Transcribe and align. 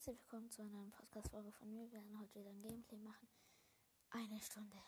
herzlich 0.00 0.18
willkommen 0.22 0.50
zu 0.50 0.62
einer 0.62 0.70
neuen 0.70 0.92
Podcast-Folge 0.92 1.52
von 1.52 1.68
mir. 1.68 1.82
Wir 1.82 1.92
werden 1.92 2.18
heute 2.18 2.40
wieder 2.40 2.48
ein 2.48 2.62
Gameplay 2.62 2.96
machen. 3.00 3.28
Eine 4.08 4.40
Stunde. 4.40 4.78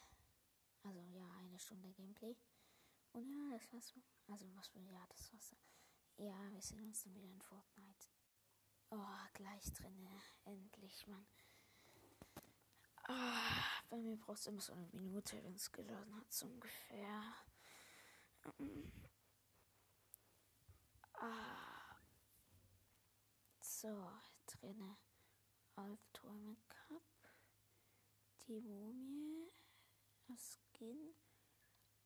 Also 0.85 1.01
ja, 1.01 1.29
eine 1.39 1.59
Stunde 1.59 1.91
Gameplay. 1.91 2.35
Und 3.13 3.29
ja, 3.29 3.59
das 3.59 3.71
war's. 3.75 3.93
Also 4.29 4.47
was 4.57 4.69
für, 4.69 4.81
ja, 4.81 5.07
das 5.11 5.31
war's. 5.35 5.55
Ja, 6.17 6.51
wir 6.51 6.63
sehen 6.63 6.87
uns 6.87 7.03
dann 7.03 7.15
wieder 7.15 7.29
in 7.29 7.43
Fortnite. 7.43 8.07
Oh, 8.89 9.29
gleich 9.35 9.71
drinne. 9.75 10.19
Endlich, 10.47 11.07
Mann. 11.07 11.27
Ah, 13.03 13.83
bei 13.91 13.99
mir 13.99 14.17
braucht 14.17 14.39
es 14.39 14.47
immer 14.47 14.63
so 14.63 14.73
eine 14.73 14.89
Minute, 14.93 15.45
wenn 15.45 15.57
es 15.57 15.71
geladen 15.71 16.17
hat, 16.17 16.33
so 16.33 16.47
ungefähr. 16.47 17.35
Ah. 21.13 21.97
So, 23.61 24.11
drinne. 24.47 24.97
Albträume 25.83 26.57
Cup. 26.69 27.03
Die 28.47 28.61
Mumie. 28.61 29.51
Das 30.29 30.61
Skin. 30.73 31.15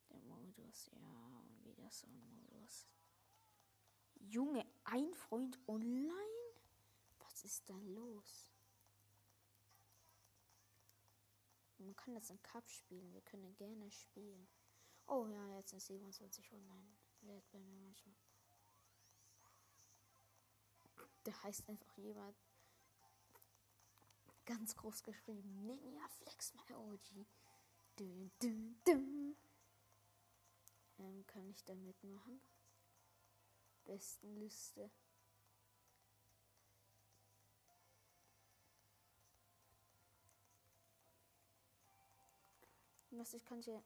Der 0.08 0.18
Modus, 0.20 0.90
ja. 0.92 1.42
Und 1.48 1.64
wieder 1.64 1.90
so 1.90 2.06
ein 2.06 2.26
Modus. 2.30 2.88
Junge, 4.14 4.64
ein 4.84 5.12
Freund 5.12 5.58
online? 5.68 6.12
Was 7.18 7.44
ist 7.44 7.68
da 7.68 7.78
los? 7.82 8.50
Man 11.78 11.94
kann 11.94 12.14
jetzt 12.14 12.30
einen 12.30 12.42
Cup 12.42 12.68
spielen. 12.70 13.12
Wir 13.12 13.20
können 13.20 13.54
gerne 13.56 13.90
spielen. 13.90 14.48
Oh 15.06 15.26
ja, 15.26 15.54
jetzt 15.56 15.70
sind 15.70 15.82
27 15.82 16.50
online. 16.52 16.96
Lädt 17.20 17.48
bei 17.50 17.58
mir 17.58 17.76
manchmal. 17.76 18.16
Der 21.26 21.42
heißt 21.42 21.68
einfach 21.68 21.98
jemand 21.98 22.36
ganz 24.46 24.76
groß 24.76 25.02
geschrieben. 25.02 25.66
Ninja 25.66 26.08
Flex 26.08 26.54
my 26.54 26.74
OG. 26.74 27.26
Dun, 27.96 28.30
dun, 28.40 28.80
dun. 28.84 29.36
Ähm, 30.98 31.26
kann 31.26 31.48
ich 31.50 31.64
da 31.64 31.74
mitmachen? 31.74 32.40
Besten 33.84 34.34
Liste. 34.36 34.90
Was 43.10 43.32
ich 43.32 43.44
kann 43.44 43.62
hier. 43.62 43.82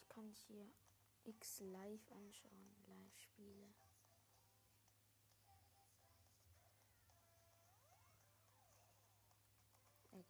Ich 0.00 0.08
kann 0.08 0.30
hier 0.30 0.70
X 1.24 1.60
live 1.60 2.10
anschauen, 2.12 2.74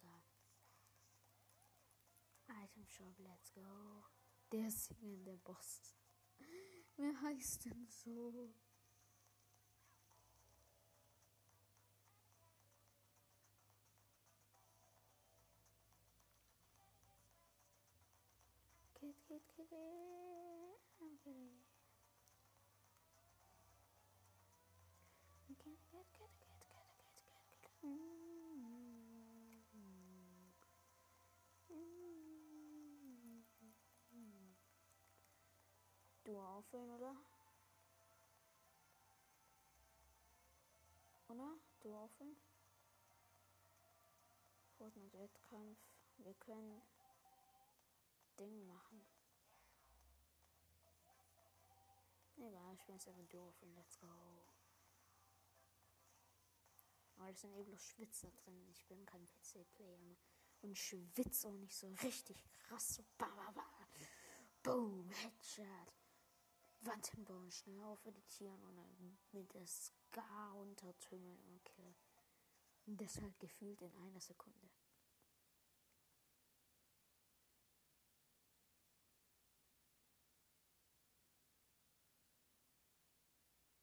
Egal. 0.01 0.21
Item 2.49 2.85
Shop, 2.85 3.15
let's 3.19 3.51
go. 3.51 3.61
Der 4.51 4.69
the 5.25 5.37
Boss. 5.43 5.95
Wer 6.97 7.21
heißt 7.21 7.65
denn 7.65 7.87
so? 7.87 8.49
Kid, 18.99 19.15
kid, 19.27 19.41
kid, 19.55 19.67
I'm 20.99 21.17
kidding. 21.23 21.61
Kid, 25.45 25.57
kid, 25.63 25.77
kid, 25.91 26.07
kid, 26.17 26.31
kid, 26.39 26.79
kid, 26.81 27.45
kid, 27.61 27.69
kid. 27.81 28.44
Du 36.25 36.39
auffüllen, 36.39 36.89
oder? 36.89 37.15
Oder? 41.27 41.59
Du 41.81 41.95
auffüllen? 41.95 42.35
Fortnite-Wettkampf. 44.79 45.77
Wir 46.17 46.33
können 46.33 46.81
Ding 48.39 48.65
machen. 48.65 49.05
Egal, 52.37 52.73
ich 52.73 52.83
bin 52.85 52.95
jetzt 52.95 53.07
einfach 53.07 53.27
doof 53.27 53.61
und 53.61 53.75
let's 53.75 53.99
go. 53.99 54.07
Aber 57.17 57.31
das 57.31 57.41
sind 57.41 57.53
eben 57.53 57.65
bloß 57.65 57.83
Schwitzer 57.83 58.31
drin. 58.31 58.67
Ich 58.71 58.83
bin 58.87 59.05
kein 59.05 59.27
PC-Player. 59.27 59.99
Und 60.63 60.75
schwitze 60.75 61.49
auch 61.49 61.53
nicht 61.53 61.75
so 61.75 61.87
richtig 62.03 62.43
krass. 62.51 62.95
So 62.95 63.03
ba, 63.15 63.27
ba, 63.27 63.51
ba. 63.51 63.87
Boom, 64.63 65.07
Headshot. 65.11 66.04
Wand 66.85 67.07
hinbauen, 67.07 67.51
schnell 67.51 67.81
aufeditieren 67.83 68.63
und 68.63 68.75
dann 68.75 69.17
mit 69.31 69.53
der 69.53 69.65
Ska 69.67 70.51
untertümmeln 70.53 71.39
und 71.45 71.63
killen. 71.65 71.95
Und 72.85 73.01
das 73.01 73.19
halt 73.19 73.39
gefühlt 73.39 73.81
in 73.81 73.95
einer 73.95 74.21
Sekunde. 74.21 74.69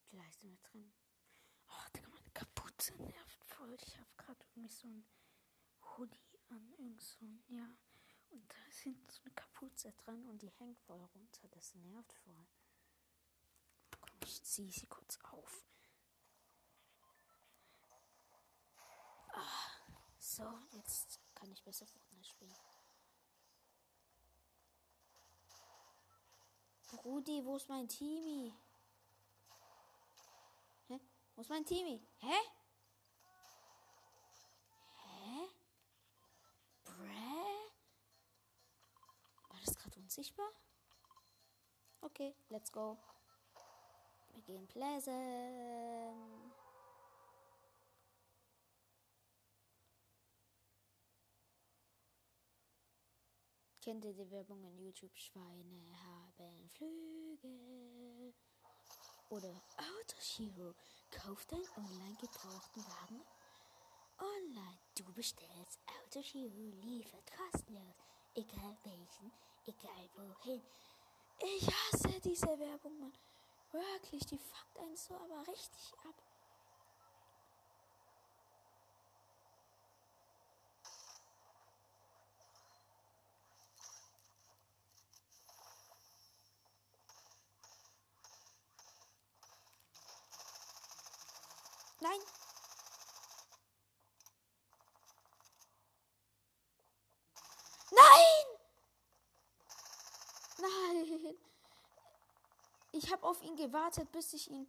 Gleich 0.09 0.37
sind 0.37 0.51
wir 0.51 0.69
drin. 0.69 0.93
Oh, 1.67 1.89
Digga, 1.95 2.07
meine 2.09 2.31
Kapuze 2.31 2.95
nervt 2.95 3.43
voll. 3.45 3.75
Ich 3.81 3.97
habe 3.97 4.09
gerade 4.15 4.45
irgendwie 4.55 4.69
so 4.69 4.87
ein 4.87 5.05
Hoodie 5.81 6.39
an, 6.49 6.71
irgend 6.77 7.01
so 7.01 7.25
ein, 7.25 7.43
ja. 7.47 7.75
Und 8.29 8.51
da 8.51 8.65
ist 8.69 8.79
hinten 8.79 9.09
so 9.09 9.21
eine 9.23 9.33
Kapuze 9.33 9.91
dran 9.93 10.23
und 10.27 10.41
die 10.41 10.51
hängt 10.51 10.79
voll 10.79 11.01
runter. 11.01 11.47
Das 11.49 11.73
nervt 11.75 12.13
voll. 12.13 12.47
Komm, 14.03 14.17
ich 14.25 14.43
ziehe 14.43 14.71
sie 14.71 14.85
kurz 14.87 15.17
auf. 15.31 15.63
Ah, 19.33 19.69
so, 20.19 20.43
jetzt 20.71 21.21
kann 21.33 21.49
ich 21.51 21.63
besser 21.63 21.87
Fortnite 21.87 22.27
spielen. 22.27 22.55
Rudi, 27.05 27.43
wo 27.45 27.55
ist 27.55 27.69
mein 27.69 27.87
Teamie? 27.87 28.53
Hä? 30.87 30.99
Wo 31.35 31.41
ist 31.41 31.49
mein 31.49 31.65
Teamie? 31.65 32.05
Hä? 32.19 32.39
Hä? 34.97 35.47
Bräh? 36.83 37.71
War 39.49 39.59
das 39.65 39.75
gerade 39.75 39.99
unsichtbar? 39.99 40.49
Okay, 42.01 42.35
let's 42.49 42.71
go. 42.71 42.97
Wir 44.33 44.41
gehen 44.43 44.67
Pleasant. 44.67 45.13
Kennt 53.81 54.05
ihr 54.05 54.13
die 54.13 54.31
Werbung 54.31 54.63
in 54.63 54.77
YouTube? 54.77 55.15
Schweine 55.17 55.93
haben 56.03 56.69
Flügel. 56.69 58.33
Oder 59.29 59.61
Autohero. 59.77 60.73
Kauf 61.11 61.45
deinen 61.45 61.67
online 61.77 62.15
gebrauchten 62.19 62.83
Wagen 62.85 63.21
online. 64.19 64.79
Du 64.95 65.03
bestellst 65.13 65.79
Autohero, 65.85 66.71
liefert 66.83 67.29
kostenlos. 67.35 67.95
Egal 68.35 68.77
welchen, 68.83 69.31
egal 69.65 70.09
wohin. 70.15 70.61
Ich 71.39 71.67
hasse 71.67 72.19
diese 72.21 72.47
Werbung, 72.47 72.99
Mann. 72.99 73.13
Wirklich, 73.73 74.23
die 74.27 74.37
fuckt 74.37 74.79
einen 74.79 74.95
so 74.95 75.15
aber 75.15 75.47
richtig 75.47 75.93
ab. 76.07 76.15
auf 103.23 103.41
ihn 103.41 103.55
gewartet, 103.55 104.11
bis 104.11 104.33
ich 104.33 104.49
ihn. 104.49 104.67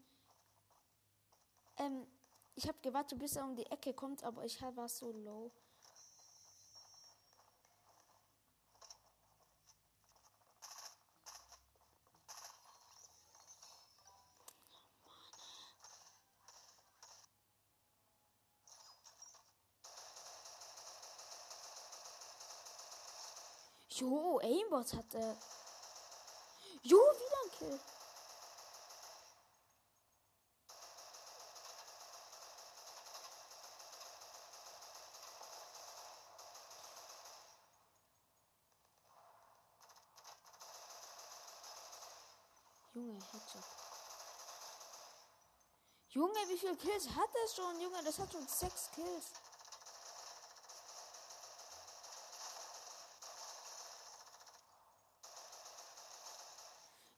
Ähm, 1.79 2.07
ich 2.55 2.69
habe 2.69 2.79
gewartet, 2.83 3.19
bis 3.19 3.37
er 3.37 3.45
um 3.45 3.57
die 3.57 3.67
Ecke 3.67 3.93
kommt, 3.93 4.23
aber 4.23 4.45
ich 4.45 4.61
war 4.63 4.89
so 4.89 5.13
low. 5.13 5.51
Jo, 23.97 24.41
Aimbot 24.43 24.93
hat 24.93 25.15
er. 25.15 25.37
Jo, 26.83 26.99
wieder 26.99 27.43
ein 27.45 27.51
Kill. 27.59 27.81
Junge, 43.05 43.21
Headshot. 43.33 43.65
Junge, 46.09 46.49
wie 46.49 46.57
viele 46.57 46.77
Kills 46.77 47.07
hat 47.09 47.29
das 47.35 47.55
schon? 47.55 47.79
Junge, 47.81 48.03
das 48.03 48.19
hat 48.19 48.33
schon 48.33 48.47
sechs 48.49 48.91
Kills. 48.93 49.33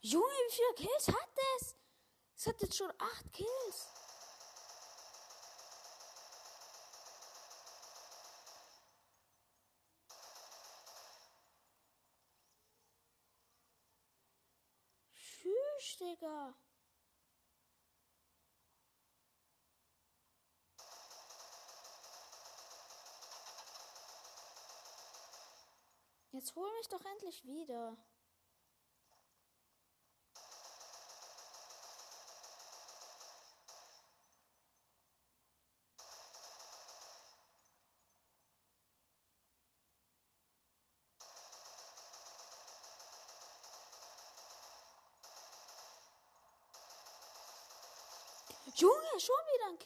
Junge, 0.01 0.25
wie 0.25 0.55
viele 0.55 0.73
Kills 0.75 1.07
hat 1.07 1.29
das? 1.35 1.75
Es 2.35 2.47
hat 2.47 2.61
jetzt 2.61 2.75
schon 2.75 2.91
acht 2.99 3.31
Kills. 3.31 3.87
Digga. 16.07 16.55
Jetzt 26.31 26.55
hol 26.55 26.71
mich 26.77 26.87
doch 26.87 27.03
endlich 27.03 27.43
wieder. 27.43 27.97
Junge, 48.77 48.93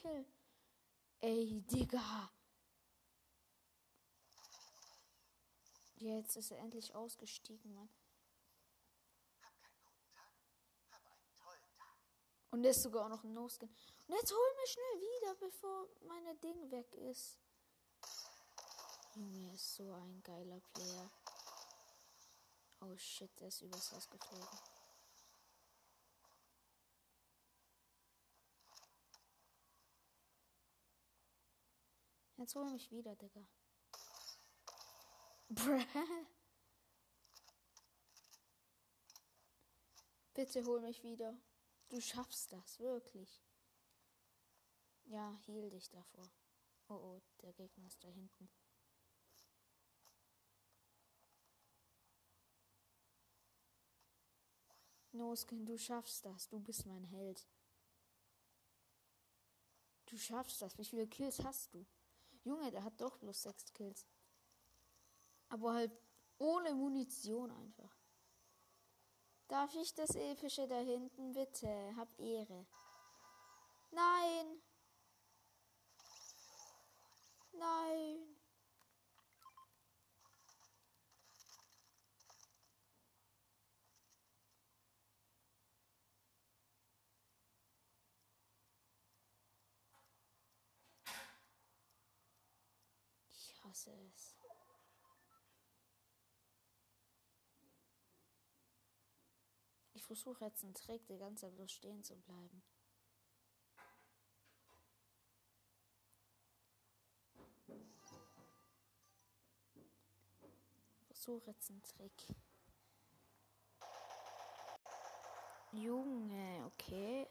Kill. 0.01 0.25
Ey, 1.21 1.61
Digga. 1.61 2.31
Jetzt 5.95 6.35
ist 6.35 6.51
er 6.51 6.57
endlich 6.57 6.95
ausgestiegen, 6.95 7.75
Mann. 7.75 7.89
Und 12.49 12.65
er 12.65 12.71
ist 12.71 12.81
sogar 12.81 13.05
auch 13.05 13.09
noch 13.09 13.23
ein 13.23 13.33
No-Skin. 13.33 13.69
Und 14.07 14.15
jetzt 14.15 14.31
hol 14.31 14.55
mich 14.61 14.71
schnell 14.71 14.99
wieder, 14.99 15.35
bevor 15.35 15.87
meine 16.01 16.35
Ding 16.37 16.71
weg 16.71 16.93
ist. 16.95 17.39
Junge, 19.15 19.53
ist 19.53 19.75
so 19.75 19.93
ein 19.93 20.21
geiler 20.23 20.59
Player. 20.73 21.11
Oh 22.81 22.97
shit, 22.97 23.29
der 23.39 23.49
ist 23.49 23.61
übers 23.61 23.91
Haus 23.91 24.09
geflogen. 24.09 24.59
Jetzt 32.41 32.55
hol 32.55 32.67
mich 32.71 32.89
wieder, 32.89 33.15
Digga. 33.15 33.47
Bruh. 35.49 35.85
Bitte 40.33 40.65
hol 40.65 40.81
mich 40.81 41.03
wieder. 41.03 41.37
Du 41.89 42.01
schaffst 42.01 42.51
das, 42.51 42.79
wirklich. 42.79 43.43
Ja, 45.03 45.39
heal 45.45 45.69
dich 45.69 45.87
davor. 45.91 46.31
Oh 46.87 46.95
oh, 46.95 47.21
der 47.43 47.53
Gegner 47.53 47.85
ist 47.85 48.03
da 48.03 48.07
hinten. 48.07 48.49
Noskin, 55.11 55.63
du 55.63 55.77
schaffst 55.77 56.25
das. 56.25 56.49
Du 56.49 56.59
bist 56.59 56.87
mein 56.87 57.03
Held. 57.03 57.47
Du 60.07 60.17
schaffst 60.17 60.59
das. 60.63 60.75
Wie 60.79 60.85
viele 60.85 61.05
Kills 61.05 61.43
hast 61.43 61.75
du? 61.75 61.85
Junge, 62.43 62.71
der 62.71 62.83
hat 62.83 62.99
doch 62.99 63.17
bloß 63.17 63.41
sechs 63.43 63.71
Kills. 63.73 64.05
Aber 65.49 65.73
halt 65.73 65.91
ohne 66.37 66.73
Munition 66.73 67.51
einfach. 67.51 67.95
Darf 69.47 69.75
ich 69.75 69.93
das 69.93 70.15
Epische 70.15 70.67
da 70.67 70.79
hinten 70.79 71.33
bitte? 71.33 71.95
Hab 71.95 72.07
Ehre. 72.17 72.65
Nein. 73.91 74.61
Nein. 77.51 78.40
Hasse 93.81 93.91
es. 94.13 94.35
Ich 99.93 100.05
versuche 100.05 100.45
jetzt 100.45 100.63
einen 100.63 100.73
Trick, 100.73 101.05
die 101.07 101.17
ganze 101.17 101.45
Zeit 101.45 101.55
bloß 101.55 101.71
stehen 101.71 102.03
zu 102.03 102.15
bleiben. 102.15 102.63
Versuche 111.07 111.51
jetzt 111.51 111.69
einen 111.69 111.83
Trick. 111.83 112.35
Junge, 115.71 116.65
okay. 116.65 117.27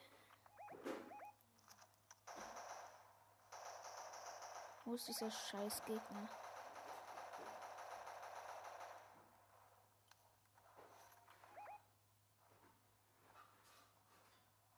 Wo 4.85 4.95
ist 4.95 5.09
dieser 5.09 5.31
Scheißgegner? 5.31 6.29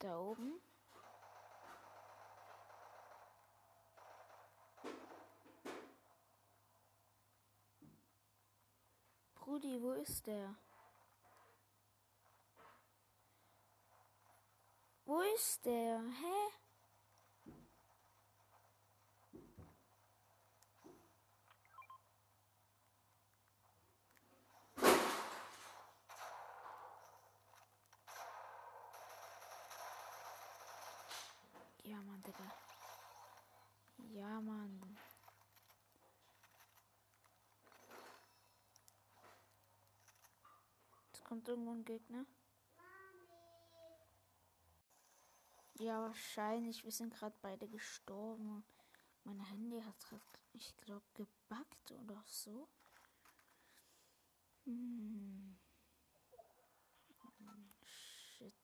Da 0.00 0.18
oben. 0.18 0.60
Brudi, 9.34 9.80
wo 9.80 9.92
ist 9.92 10.26
der? 10.26 10.56
Wo 15.04 15.20
ist 15.20 15.64
der? 15.64 16.00
Hä? 16.00 16.71
Ja, 31.92 32.00
Mann, 32.00 32.22
Digga. 32.22 32.50
Ja, 34.14 34.40
Mann. 34.40 34.96
Es 41.12 41.22
kommt 41.22 41.46
irgendwo 41.48 41.72
ein 41.72 41.84
Gegner. 41.84 42.24
Ja, 45.74 46.00
wahrscheinlich. 46.00 46.82
Wir 46.82 46.92
sind 46.92 47.12
gerade 47.12 47.36
beide 47.42 47.68
gestorben. 47.68 48.64
Mein 49.24 49.40
Handy 49.40 49.82
hat 49.82 49.98
gerade, 50.00 50.22
ich 50.54 50.74
glaube, 50.78 51.04
gebackt 51.12 51.90
oder 51.90 52.22
so. 52.24 52.68
Hm. 54.64 55.58
Shit. 57.84 58.54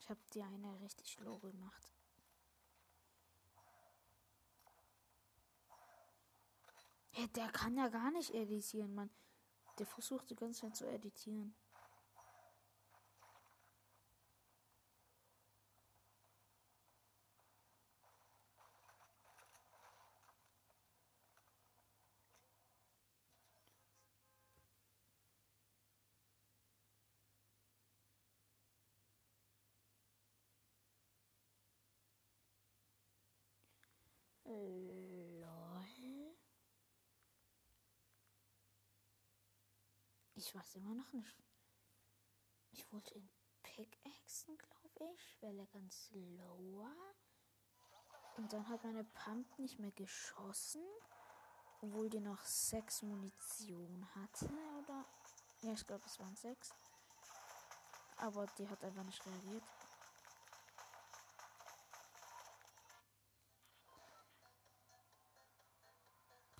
habe 0.11 0.21
die 0.33 0.43
eine 0.43 0.79
richtig 0.81 1.19
low 1.21 1.39
gemacht. 1.39 1.93
Hey, 7.11 7.27
der 7.29 7.49
kann 7.49 7.75
ja 7.75 7.87
gar 7.89 8.11
nicht 8.11 8.33
editieren, 8.33 8.93
Mann. 8.93 9.09
Der 9.79 9.85
versucht 9.85 10.29
die 10.29 10.35
ganze 10.35 10.61
Zeit 10.61 10.75
zu 10.75 10.85
editieren. 10.87 11.55
Lol. 34.51 36.35
Ich 40.35 40.55
weiß 40.55 40.75
immer 40.75 40.95
noch 40.95 41.13
nicht. 41.13 41.37
Ich 42.71 42.91
wollte 42.91 43.13
ihn 43.13 43.29
pickaxen, 43.63 44.57
glaube 44.57 45.13
ich, 45.15 45.37
weil 45.41 45.57
er 45.59 45.67
ganz 45.67 46.09
low 46.11 46.79
war. 46.79 47.15
Und 48.37 48.51
dann 48.51 48.67
hat 48.67 48.83
meine 48.83 49.03
Pump 49.03 49.59
nicht 49.59 49.79
mehr 49.79 49.91
geschossen, 49.91 50.83
obwohl 51.81 52.09
die 52.09 52.19
noch 52.19 52.43
sechs 52.43 53.01
Munition 53.03 54.07
hatte, 54.15 54.49
oder? 54.79 55.05
Ja, 55.61 55.73
ich 55.73 55.85
glaube, 55.85 56.05
es 56.05 56.19
waren 56.19 56.35
sechs. 56.35 56.73
Aber 58.17 58.45
die 58.57 58.67
hat 58.67 58.83
einfach 58.83 59.03
nicht 59.03 59.25
reagiert. 59.25 59.63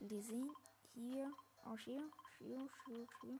Lizzie, 0.02 0.50
hier, 0.96 1.32
auch 1.64 1.78
hier, 1.78 2.10
hier, 2.40 2.68
hier, 2.88 3.08
hier. 3.22 3.38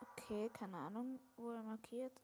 Okay, 0.00 0.48
keine 0.54 0.78
Ahnung, 0.78 1.20
wo 1.36 1.50
er 1.50 1.62
markiert. 1.62 2.18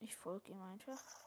Ich 0.00 0.16
folge 0.16 0.52
ihm 0.52 0.62
einfach. 0.62 1.25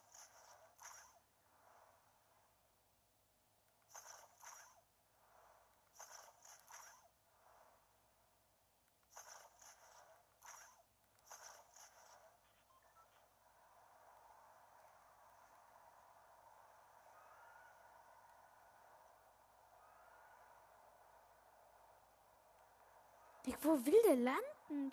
Wo 23.69 23.77
will 23.85 24.01
der 24.03 24.15
landen? 24.15 24.91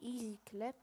Easy 0.00 0.40
clap. 0.44 0.74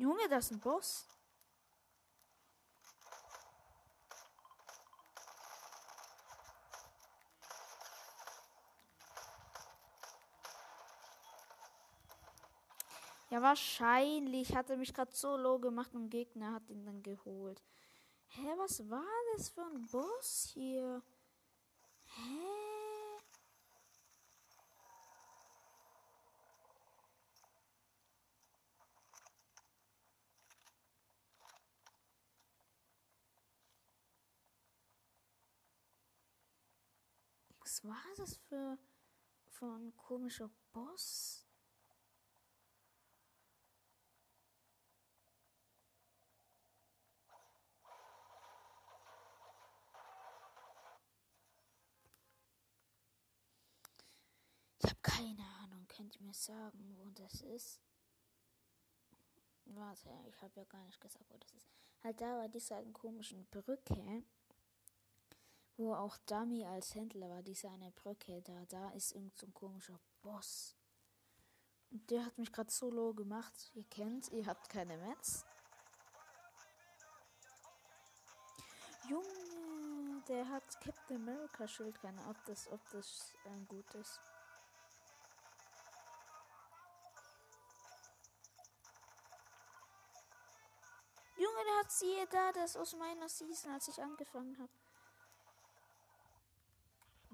Junge, 0.00 0.26
das 0.30 0.46
ist 0.46 0.52
ein 0.52 0.60
Boss. 0.60 1.06
Ja, 13.28 13.42
wahrscheinlich 13.42 14.56
hat 14.56 14.70
er 14.70 14.78
mich 14.78 14.94
gerade 14.94 15.12
so 15.12 15.36
low 15.36 15.58
gemacht 15.58 15.94
und 15.94 16.08
Gegner 16.08 16.54
hat 16.54 16.70
ihn 16.70 16.86
dann 16.86 17.02
geholt. 17.02 17.62
Hä, 18.28 18.54
was 18.56 18.88
war 18.88 19.04
das 19.36 19.50
für 19.50 19.66
ein 19.66 19.86
Boss 19.86 20.50
hier? 20.54 21.02
Hä? 22.04 22.79
Was 37.82 37.90
war 37.90 38.14
das 38.16 38.36
für, 38.36 38.78
für 39.48 39.66
ein 39.66 39.96
komischer 39.96 40.50
Boss? 40.72 41.46
Ich 54.82 54.90
habe 54.90 55.00
keine 55.02 55.42
Ahnung. 55.62 55.86
Könnt 55.88 56.16
ihr 56.16 56.22
mir 56.22 56.34
sagen, 56.34 56.96
wo 56.98 57.10
das 57.10 57.40
ist? 57.42 57.80
Warte, 59.64 60.10
ich 60.28 60.42
habe 60.42 60.60
ja 60.60 60.64
gar 60.64 60.84
nicht 60.84 61.00
gesagt, 61.00 61.24
wo 61.30 61.36
das 61.38 61.54
ist. 61.54 61.68
Halt 62.02 62.20
da 62.20 62.38
war 62.38 62.48
dieser 62.48 62.82
komischen 62.92 63.46
Brücke 63.46 63.94
wo 65.80 65.94
auch 65.94 66.18
Dummy 66.26 66.66
als 66.66 66.94
Händler 66.94 67.30
war, 67.30 67.42
diese 67.42 67.70
eine 67.70 67.90
Brücke 67.90 68.42
da, 68.42 68.66
da 68.68 68.90
ist 68.90 69.12
irgend 69.12 69.36
so 69.38 69.46
ein 69.46 69.54
komischer 69.54 69.98
Boss. 70.20 70.76
Und 71.90 72.08
der 72.10 72.26
hat 72.26 72.36
mich 72.36 72.52
gerade 72.52 72.70
so 72.70 72.90
low 72.90 73.14
gemacht. 73.14 73.72
Ihr 73.74 73.84
kennt, 73.84 74.30
ihr 74.30 74.46
habt 74.46 74.68
keine 74.68 74.98
Mets. 74.98 75.46
Junge, 79.08 80.22
der 80.28 80.46
hat 80.50 80.80
Captain 80.82 81.16
America 81.16 81.66
Schild, 81.66 81.98
keine 82.00 82.20
ob 82.28 82.36
das, 82.44 82.70
ob 82.70 82.80
das 82.90 83.34
ein 83.46 83.66
gut. 83.66 83.86
Junge, 91.36 91.64
der 91.64 91.78
hat 91.80 91.90
sie 91.90 92.26
da, 92.30 92.52
das 92.52 92.76
aus 92.76 92.94
meiner 92.96 93.30
Season, 93.30 93.72
als 93.72 93.88
ich 93.88 94.00
angefangen 94.00 94.58
habe 94.58 94.79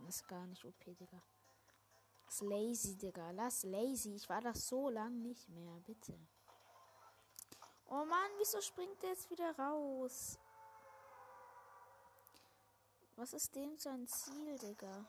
ist 0.08 0.26
gar 0.28 0.46
nicht 0.46 0.64
OP, 0.64 0.84
Digga. 0.84 1.22
Das 2.26 2.40
lazy, 2.40 2.96
Digga. 2.96 3.30
Lass 3.30 3.62
lazy. 3.62 4.14
Ich 4.14 4.28
war 4.28 4.40
das 4.40 4.66
so 4.66 4.88
lang 4.88 5.22
nicht 5.22 5.48
mehr, 5.48 5.80
bitte. 5.80 6.18
Oh 7.86 8.04
Mann, 8.04 8.30
wieso 8.38 8.60
springt 8.60 9.00
der 9.02 9.10
jetzt 9.10 9.30
wieder 9.30 9.56
raus? 9.56 10.38
Was 13.14 13.32
ist 13.32 13.54
dem 13.54 13.78
sein 13.78 14.06
Ziel, 14.06 14.58
Digga? 14.58 15.06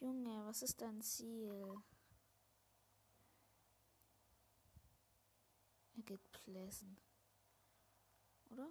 Junge, 0.00 0.46
was 0.46 0.62
ist 0.62 0.80
dein 0.80 1.02
Ziel? 1.02 1.82
Pläsen. 6.48 6.96
Oder? 8.50 8.68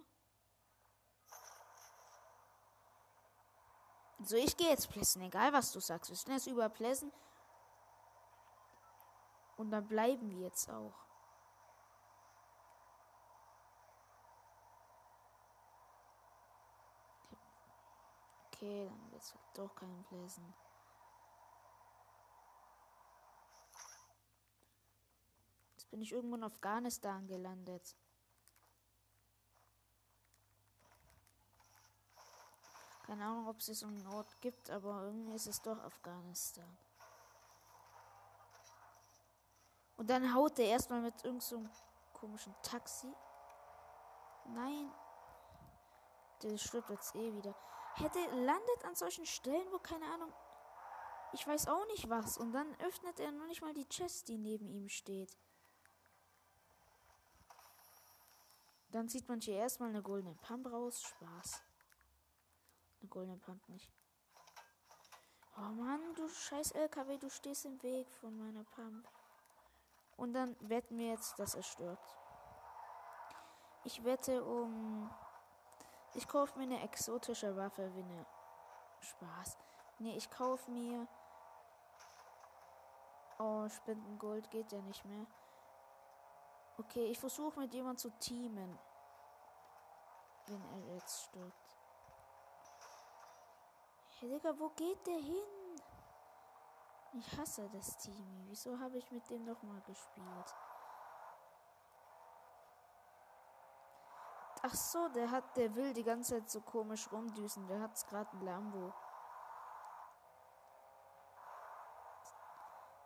So, 4.24 4.34
ich 4.34 4.56
gehe 4.56 4.70
jetzt 4.70 4.90
pläsen, 4.90 5.22
egal 5.22 5.52
was 5.52 5.70
du 5.70 5.78
sagst. 5.78 6.10
Wir 6.10 6.16
sind 6.16 6.32
jetzt 6.32 6.48
überpläsen. 6.48 7.12
Und 9.56 9.70
dann 9.70 9.86
bleiben 9.86 10.28
wir 10.28 10.40
jetzt 10.40 10.68
auch. 10.68 10.94
Okay, 18.46 18.86
dann 18.86 19.12
wird 19.12 19.22
es 19.22 19.34
doch 19.54 19.72
kein 19.76 20.04
Pläsen. 20.08 20.52
Bin 25.90 26.02
ich 26.02 26.12
irgendwo 26.12 26.36
in 26.36 26.44
Afghanistan 26.44 27.26
gelandet. 27.26 27.96
Keine 33.06 33.24
Ahnung, 33.24 33.48
ob 33.48 33.58
es 33.58 33.66
so 33.66 33.86
einen 33.86 34.06
Ort 34.08 34.38
gibt, 34.42 34.68
aber 34.68 35.04
irgendwie 35.04 35.34
ist 35.34 35.46
es 35.46 35.62
doch 35.62 35.78
Afghanistan. 35.78 36.76
Und 39.96 40.10
dann 40.10 40.34
haut 40.34 40.58
der 40.58 40.66
erstmal 40.66 41.00
mit 41.00 41.14
irgendeinem 41.24 41.40
so 41.40 41.64
komischen 42.12 42.54
Taxi. 42.62 43.12
Nein. 44.46 44.92
Der 46.42 46.56
stirbt 46.58 46.90
jetzt 46.90 47.14
eh 47.14 47.34
wieder. 47.34 47.54
Hätte 47.94 48.18
landet 48.36 48.84
an 48.84 48.94
solchen 48.94 49.26
Stellen, 49.26 49.66
wo 49.72 49.78
keine 49.78 50.04
Ahnung. 50.12 50.32
Ich 51.32 51.46
weiß 51.46 51.66
auch 51.68 51.86
nicht 51.86 52.08
was. 52.08 52.38
Und 52.38 52.52
dann 52.52 52.74
öffnet 52.80 53.18
er 53.20 53.32
noch 53.32 53.46
nicht 53.46 53.62
mal 53.62 53.74
die 53.74 53.88
Chest, 53.88 54.28
die 54.28 54.38
neben 54.38 54.68
ihm 54.68 54.88
steht. 54.88 55.36
Dann 58.90 59.08
sieht 59.08 59.28
man 59.28 59.40
hier 59.40 59.56
erstmal 59.56 59.90
eine 59.90 60.02
goldene 60.02 60.34
Pump 60.34 60.66
raus. 60.66 61.02
Spaß. 61.02 61.62
Eine 63.00 63.08
goldene 63.08 63.38
Pump 63.38 63.68
nicht. 63.68 63.92
Oh 65.56 65.72
Mann, 65.72 66.00
du 66.14 66.28
scheiß 66.28 66.72
LKW, 66.72 67.18
du 67.18 67.28
stehst 67.28 67.64
im 67.64 67.82
Weg 67.82 68.08
von 68.20 68.36
meiner 68.38 68.64
Pump. 68.64 69.08
Und 70.16 70.32
dann 70.32 70.56
wetten 70.60 70.98
wir 70.98 71.08
jetzt, 71.08 71.38
dass 71.38 71.54
er 71.54 71.62
stirbt. 71.62 72.16
Ich 73.84 74.04
wette 74.04 74.44
um. 74.44 75.10
Ich 76.14 76.26
kaufe 76.26 76.58
mir 76.58 76.64
eine 76.64 76.82
exotische 76.82 77.56
Waffe 77.56 77.94
wie 77.94 78.02
eine. 78.02 78.26
Spaß. 79.00 79.58
Nee, 79.98 80.16
ich 80.16 80.28
kaufe 80.30 80.70
mir. 80.70 81.06
Oh, 83.38 83.68
Spendengold 83.68 84.50
geht 84.50 84.72
ja 84.72 84.80
nicht 84.82 85.04
mehr. 85.04 85.26
Okay, 86.78 87.06
ich 87.06 87.18
versuche 87.18 87.58
mit 87.58 87.74
jemand 87.74 87.98
zu 87.98 88.10
teamen. 88.18 88.78
Wenn 90.46 90.62
er 90.62 90.94
jetzt 90.94 91.24
stirbt. 91.24 91.76
Hey, 94.20 94.28
Digga, 94.30 94.58
wo 94.58 94.68
geht 94.70 95.06
der 95.06 95.18
hin? 95.18 95.44
Ich 97.14 97.38
hasse 97.38 97.68
das 97.70 97.96
Team. 97.98 98.44
Wieso 98.46 98.78
habe 98.78 98.98
ich 98.98 99.10
mit 99.10 99.28
dem 99.28 99.44
nochmal 99.44 99.80
gespielt? 99.82 100.54
Ach 104.62 104.74
so, 104.74 105.08
der 105.08 105.30
hat, 105.30 105.56
der 105.56 105.74
will 105.74 105.92
die 105.92 106.02
ganze 106.02 106.34
Zeit 106.34 106.50
so 106.50 106.60
komisch 106.60 107.10
rumdüsen. 107.10 107.66
Der 107.66 107.80
hat's 107.80 108.06
gerade 108.06 108.30
ein 108.36 108.42
Lambo. 108.42 108.92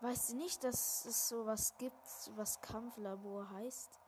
Weißt 0.03 0.33
du 0.33 0.37
nicht, 0.37 0.63
dass 0.63 1.07
es 1.07 1.29
sowas 1.29 1.75
gibt, 1.79 2.07
was 2.37 2.61
Kampflabor 2.61 3.49
heißt? 3.51 4.03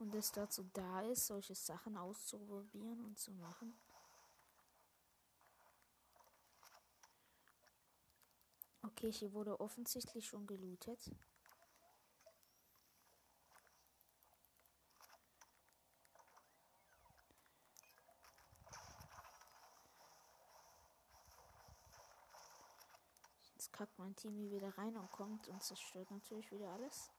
und 0.00 0.14
es 0.14 0.32
dazu 0.32 0.64
da 0.72 1.02
ist, 1.02 1.26
solche 1.26 1.54
Sachen 1.54 1.96
auszuprobieren 1.96 3.04
und 3.04 3.18
zu 3.18 3.32
machen. 3.32 3.78
Okay, 8.82 9.12
hier 9.12 9.32
wurde 9.32 9.60
offensichtlich 9.60 10.26
schon 10.26 10.46
gelootet. 10.46 11.10
Kackt 23.80 23.98
mein 23.98 24.14
Team 24.14 24.50
wieder 24.50 24.76
rein 24.76 24.94
und 24.94 25.10
kommt 25.10 25.48
und 25.48 25.62
zerstört 25.62 26.10
natürlich 26.10 26.52
wieder 26.52 26.70
alles. 26.70 27.10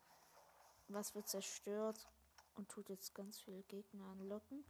Was 0.89 1.15
wird 1.15 1.27
zerstört? 1.27 2.07
und 2.55 2.69
tut 2.69 2.89
jetzt 2.89 3.13
ganz 3.15 3.39
viele 3.39 3.63
Gegner 3.63 4.05
anlocken. 4.05 4.63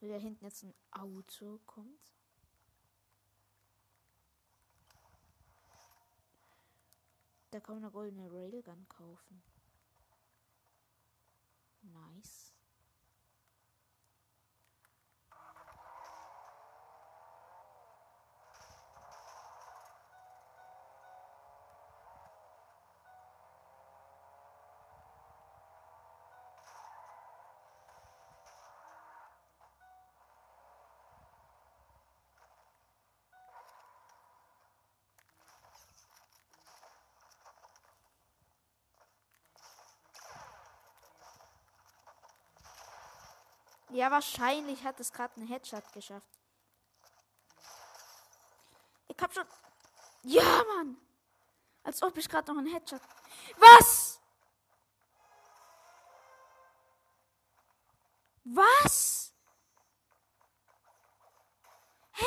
Weil 0.00 0.10
da 0.10 0.16
hinten 0.16 0.44
jetzt 0.44 0.62
ein 0.62 0.74
Auto 0.90 1.58
kommt. 1.66 2.14
Da 7.50 7.60
kann 7.60 7.76
man 7.76 7.84
eine 7.84 7.92
goldene 7.92 8.30
Railgun 8.30 8.86
kaufen. 8.88 9.42
Nice. 11.82 12.55
Ja, 43.96 44.10
wahrscheinlich 44.10 44.84
hat 44.84 45.00
es 45.00 45.10
gerade 45.10 45.34
einen 45.36 45.46
Headshot 45.46 45.90
geschafft. 45.94 46.28
Ich 49.08 49.16
hab 49.18 49.32
schon. 49.32 49.46
Ja, 50.22 50.62
Mann! 50.64 50.98
Als 51.82 52.02
ob 52.02 52.14
ich 52.18 52.28
gerade 52.28 52.52
noch 52.52 52.58
einen 52.58 52.70
Headshot. 52.70 53.00
Was? 53.56 54.20
Was? 58.44 59.32
Hä? 62.12 62.24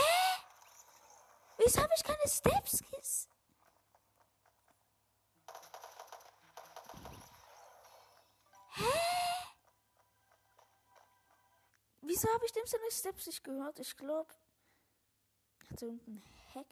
Wieso 1.57 1.83
habe 1.83 1.93
ich 1.95 2.03
keine 2.03 2.27
Steps 2.27 2.83
Wieso 12.21 12.33
habe 12.33 12.45
ich 12.45 12.51
dem 12.51 12.65
seine 12.65 12.91
Steps 12.91 13.27
nicht 13.27 13.43
gehört? 13.45 13.79
Ich 13.79 13.95
glaube, 13.95 14.33
hatte 15.69 15.85
irgendein 15.85 16.21
Hack 16.53 16.67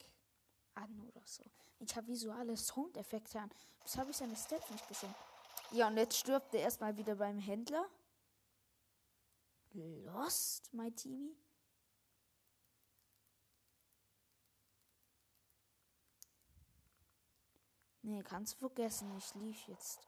an 0.75 1.07
oder 1.07 1.21
so. 1.23 1.41
Ich 1.79 1.95
habe 1.95 2.07
visuelle 2.07 2.57
Soundeffekte 2.57 3.39
an. 3.39 3.49
Wieso 3.81 3.99
habe 3.99 4.11
ich 4.11 4.17
seine 4.17 4.35
Steps 4.35 4.69
nicht 4.71 4.85
gesehen? 4.89 5.15
Ja, 5.71 5.87
und 5.87 5.95
jetzt 5.95 6.17
stirbt 6.17 6.53
er 6.53 6.63
erstmal 6.63 6.97
wieder 6.97 7.15
beim 7.15 7.39
Händler. 7.39 7.89
Lost, 9.71 10.73
my 10.73 10.91
Teamie. 10.91 11.37
Nee, 18.01 18.21
kannst 18.23 18.55
vergessen. 18.55 19.17
Ich 19.17 19.33
lief 19.35 19.65
jetzt. 19.69 20.01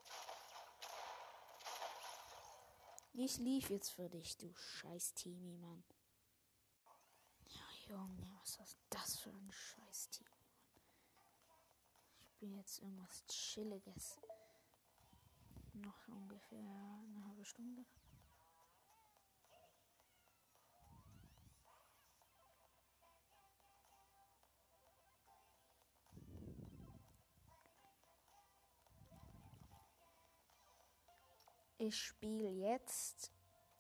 Ich 3.14 3.38
lief 3.38 3.70
jetzt 3.70 3.90
für 3.90 4.10
dich, 4.10 4.38
du 4.38 4.54
scheiß 4.56 5.14
Teamie, 5.16 5.58
Mann. 5.58 5.84
Ja, 7.48 7.66
Junge, 7.88 8.30
was 8.40 8.58
ist 8.60 8.78
das 8.90 9.20
für 9.20 9.32
ein 9.32 9.52
scheiß 9.52 10.10
Teamie, 10.10 10.30
Mann. 11.48 11.60
Ich 12.22 12.36
bin 12.40 12.54
jetzt 12.56 12.80
irgendwas 12.80 13.26
Chilliges. 13.28 14.18
Noch 15.74 16.08
ungefähr 16.08 16.60
eine 16.60 17.26
halbe 17.26 17.46
Stunde. 17.46 17.86
Ich 31.90 32.04
spiele 32.04 32.52
jetzt. 32.52 33.32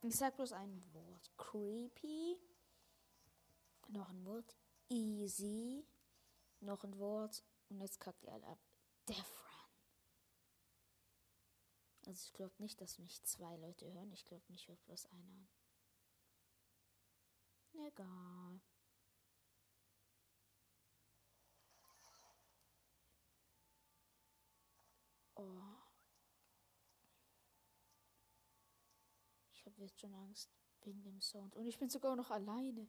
Ich 0.02 0.16
sag 0.16 0.36
bloß 0.36 0.54
ein 0.54 0.84
Wort. 0.94 1.32
Creepy. 1.38 2.40
Noch 3.90 4.10
ein 4.10 4.26
Wort. 4.26 4.58
Easy. 4.90 5.86
Noch 6.60 6.84
ein 6.84 6.98
Wort. 6.98 7.44
Und 7.70 7.82
jetzt 7.82 8.00
kackt 8.00 8.24
ihr 8.24 8.34
alle 8.34 8.48
ab. 8.48 8.58
Defran. 9.08 9.70
Also 12.08 12.24
ich 12.26 12.34
glaube 12.34 12.56
nicht, 12.58 12.82
dass 12.82 12.98
mich 12.98 13.24
zwei 13.26 13.56
Leute 13.58 13.86
hören. 13.94 14.12
Ich 14.12 14.26
glaube, 14.26 14.44
mich 14.48 14.68
hört 14.68 14.84
bloß 14.86 15.06
einer 15.06 15.30
an. 15.30 15.48
Egal. 17.74 18.60
Oh. 25.36 25.79
Jetzt 29.80 30.00
schon 30.00 30.14
Angst 30.14 30.50
wegen 30.82 31.04
dem 31.04 31.22
Sound. 31.22 31.56
Und 31.56 31.66
ich 31.66 31.78
bin 31.78 31.90
sogar 31.90 32.16
noch 32.16 32.32
alleine. 32.32 32.88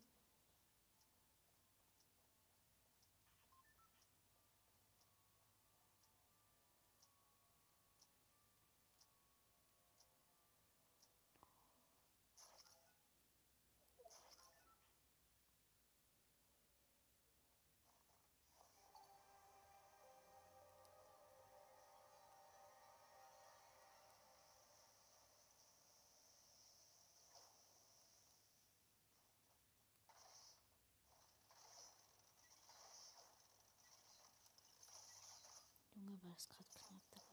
War 36.23 36.35
es 36.37 36.49
gerade 36.49 36.70
knapp 36.70 37.03
dabei. 37.11 37.27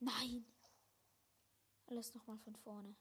Nein! 0.00 0.46
Alles 1.86 2.14
nochmal 2.14 2.38
von 2.38 2.54
vorne. 2.56 2.94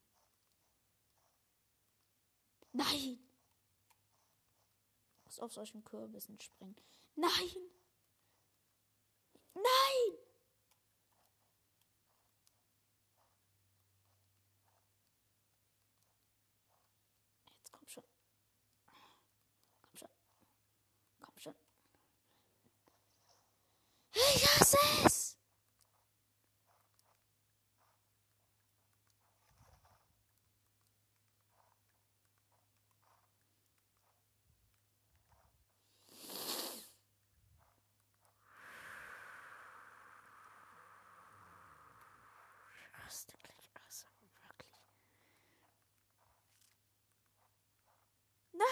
Nein! 2.71 3.19
Muss 5.25 5.39
auf 5.39 5.53
solchen 5.53 5.83
Kürbissen 5.83 6.39
springen. 6.39 6.75
Nein! 7.15 7.69
Jetzt 17.55 17.71
komm 17.71 17.87
schon. 17.87 18.03
Komm 19.81 19.95
schon. 19.95 20.09
Komm 21.21 21.37
schon. 21.37 21.55
Hasse 24.67 24.77
es! 25.05 25.37
Nein! 48.51 48.65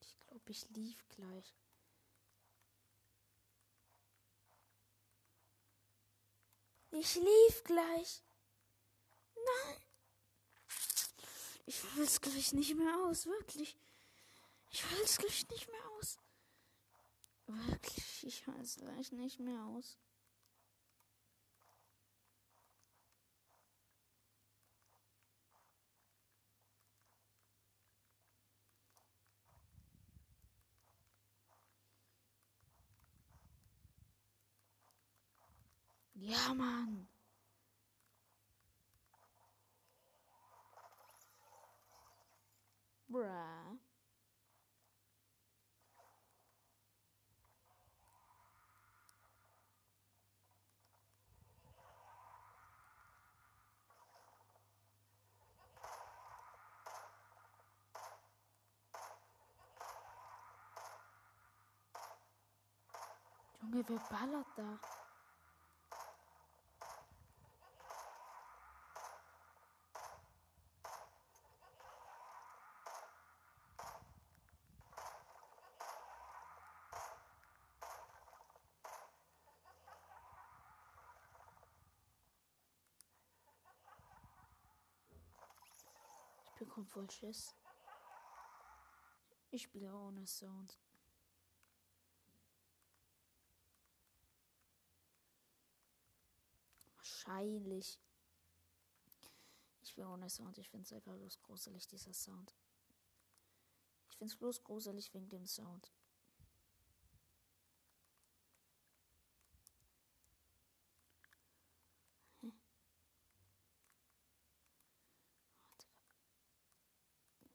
Ich 0.00 0.18
glaube, 0.26 0.50
ich 0.50 0.68
lief 0.70 1.04
gleich. 1.10 1.65
Ich 6.98 7.14
lief 7.14 7.64
gleich. 7.64 8.22
Nein. 9.34 9.76
Ich 11.66 11.82
will 11.96 12.04
es 12.04 12.20
gleich 12.20 12.52
nicht 12.52 12.74
mehr 12.74 12.96
aus, 13.04 13.26
wirklich. 13.26 13.76
Ich 14.70 14.90
will 14.90 15.02
es 15.02 15.18
gleich 15.18 15.46
nicht 15.48 15.68
mehr 15.70 15.90
aus. 15.98 16.18
Wirklich, 17.46 18.24
ich 18.24 18.46
halte 18.46 18.62
es 18.62 18.76
gleich 18.76 19.12
nicht 19.12 19.38
mehr 19.40 19.62
aus. 19.64 19.98
Bruh. 43.08 43.78
Junge, 63.60 63.84
wer 63.88 64.00
ballert 64.10 64.46
da? 64.56 64.95
Voll 86.96 87.10
Schiss. 87.10 87.54
Ich 89.50 89.64
spiele 89.64 89.94
ohne 89.94 90.26
Sound. 90.26 90.78
Wahrscheinlich. 96.96 98.00
Ich 99.82 99.90
spiele 99.90 100.08
ohne 100.08 100.30
Sound. 100.30 100.56
Ich 100.56 100.70
finde 100.70 100.84
es 100.84 100.92
einfach 100.94 101.14
bloß 101.14 101.38
gruselig, 101.42 101.86
dieser 101.86 102.14
Sound. 102.14 102.54
Ich 104.08 104.16
finde 104.16 104.32
es 104.32 104.38
bloß 104.38 104.64
gruselig 104.64 105.12
wegen 105.12 105.28
dem 105.28 105.46
Sound. 105.46 105.92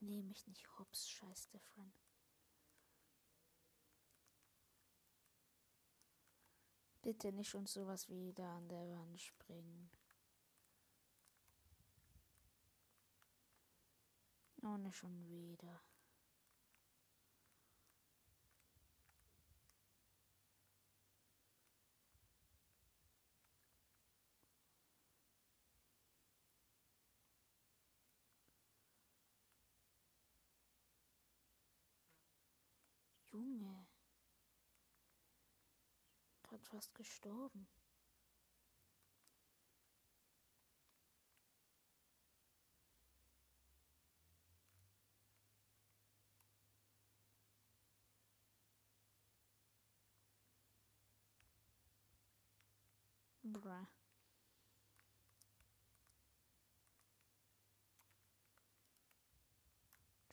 Nehme 0.01 0.29
mich 0.29 0.47
nicht 0.47 0.67
hops, 0.79 1.07
scheiß 1.07 1.49
Different. 1.49 1.93
Bitte 7.03 7.31
nicht 7.31 7.49
schon 7.49 7.67
sowas 7.67 8.09
wie 8.09 8.33
da 8.33 8.57
an 8.57 8.67
der 8.67 8.87
Wand 8.89 9.21
springen. 9.21 9.91
Oh, 14.63 14.77
nicht 14.77 14.97
schon 14.97 15.27
wieder. 15.27 15.81
Junge. 33.61 33.85
Gerade 36.41 36.63
fast 36.65 36.95
gestorben. 36.95 37.67
Bruh. 53.43 53.87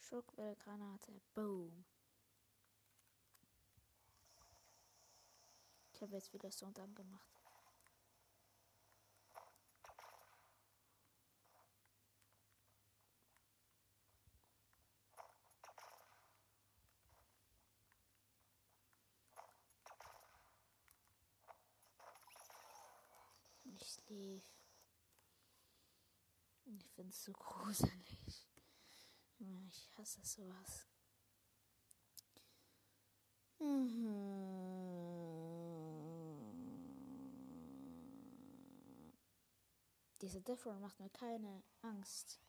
Schockwellgranate. 0.01 1.21
Boom. 1.35 1.85
Ich 5.99 6.03
habe 6.03 6.15
jetzt 6.15 6.33
wieder 6.33 6.53
Sound 6.53 6.79
angemacht. 6.79 7.27
Ich 23.65 24.09
lief. 24.09 24.45
Ich 26.67 26.89
finde 26.93 27.11
es 27.11 27.25
so 27.25 27.33
gruselig. 27.33 28.47
Ich 29.41 29.91
hasse 29.97 30.23
sowas. 30.23 30.87
Mhm. 33.59 34.88
Diese 40.21 40.41
Deathroll 40.41 40.79
macht 40.81 40.99
mir 40.99 41.11
keine 41.11 41.63
Angst. 41.83 42.41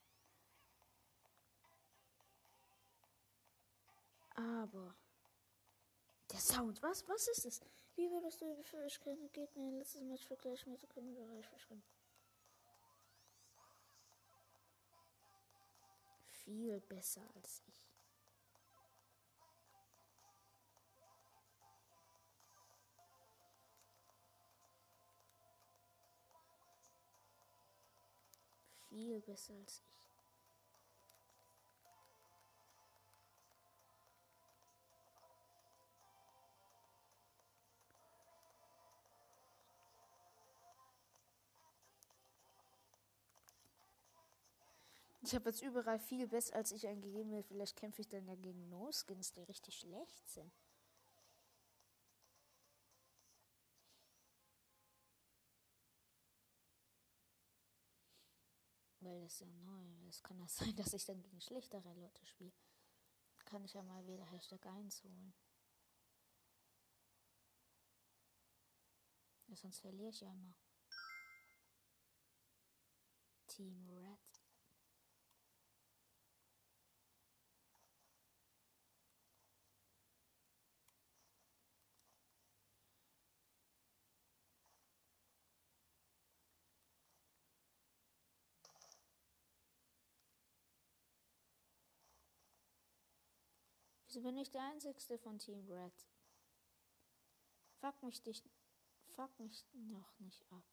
Aber. 4.35 4.95
Der 6.31 6.39
Sound, 6.39 6.81
was? 6.81 7.07
Was 7.07 7.27
ist 7.27 7.45
es? 7.45 7.61
Wie 7.95 8.09
würdest 8.11 8.39
du 8.39 8.55
die 8.55 8.63
Schwierigkeiten 8.63 9.31
Gegner 9.31 9.67
in 9.67 9.77
letztes 9.77 10.01
Match 10.01 10.25
vergleichen 10.25 10.71
mit 10.71 10.95
dem 10.95 11.13
Bereich 11.13 11.47
verschwinden? 11.47 11.83
Viel 16.43 16.79
besser 16.81 17.23
als 17.35 17.61
ich. 17.67 17.88
Viel 28.99 29.21
besser 29.21 29.53
als 29.53 29.79
ich. 29.79 29.83
Ich 45.21 45.33
habe 45.33 45.49
jetzt 45.49 45.61
überall 45.61 45.97
viel 45.99 46.27
besser 46.27 46.57
als 46.57 46.73
ich 46.73 46.85
eingegeben. 46.85 47.41
Vielleicht 47.45 47.77
kämpfe 47.77 48.01
ich 48.01 48.09
dann 48.09 48.27
ja 48.27 48.35
gegen 48.35 48.67
No-Skins, 48.67 49.31
die 49.31 49.43
richtig 49.43 49.79
schlecht 49.79 50.27
sind. 50.27 50.51
Weil 59.09 59.21
das 59.21 59.33
ist 59.33 59.39
ja 59.39 59.47
neu. 59.47 60.07
Es 60.07 60.21
kann 60.21 60.37
ja 60.37 60.47
sein, 60.47 60.75
dass 60.75 60.93
ich 60.93 61.03
dann 61.03 61.19
gegen 61.19 61.41
schlechtere 61.41 61.91
Leute 61.95 62.23
spiele. 62.27 62.53
Kann 63.43 63.65
ich 63.65 63.73
ja 63.73 63.81
mal 63.81 64.05
wieder 64.05 64.23
Hashtag 64.23 64.63
1 64.67 65.03
holen. 65.03 65.33
Ja, 69.47 69.55
sonst 69.55 69.79
verliere 69.79 70.09
ich 70.09 70.21
ja 70.21 70.31
immer. 70.31 70.53
Team 73.47 73.89
Red. 73.89 74.38
Wieso 94.09 94.21
bin 94.21 94.37
ich 94.39 94.49
der 94.49 94.63
Einzigste 94.63 95.19
von 95.19 95.37
Team 95.37 95.69
Red? 95.69 95.93
Fuck 97.79 98.01
mich 98.01 98.23
dich. 98.23 98.41
Fuck 99.15 99.39
mich 99.39 99.67
noch 99.71 100.19
nicht 100.19 100.43
ab. 100.51 100.63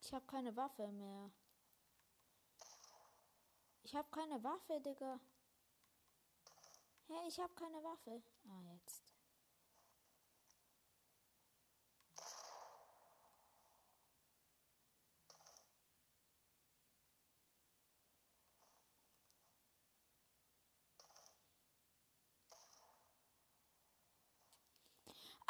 Ich 0.00 0.12
habe 0.12 0.26
keine 0.26 0.56
Waffe 0.56 0.88
mehr. 0.88 1.30
Ich 3.84 3.94
habe 3.94 4.10
keine 4.10 4.42
Waffe, 4.42 4.80
Digga. 4.80 5.20
Hey, 7.06 7.28
ich 7.28 7.38
habe 7.38 7.54
keine 7.54 7.80
Waffe. 7.84 8.24
Ah, 8.44 8.60
jetzt. 8.74 9.11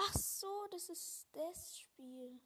Ach 0.04 0.14
so, 0.14 0.66
das 0.70 0.88
ist 0.88 1.28
das 1.32 1.78
Spiel. 1.78 2.40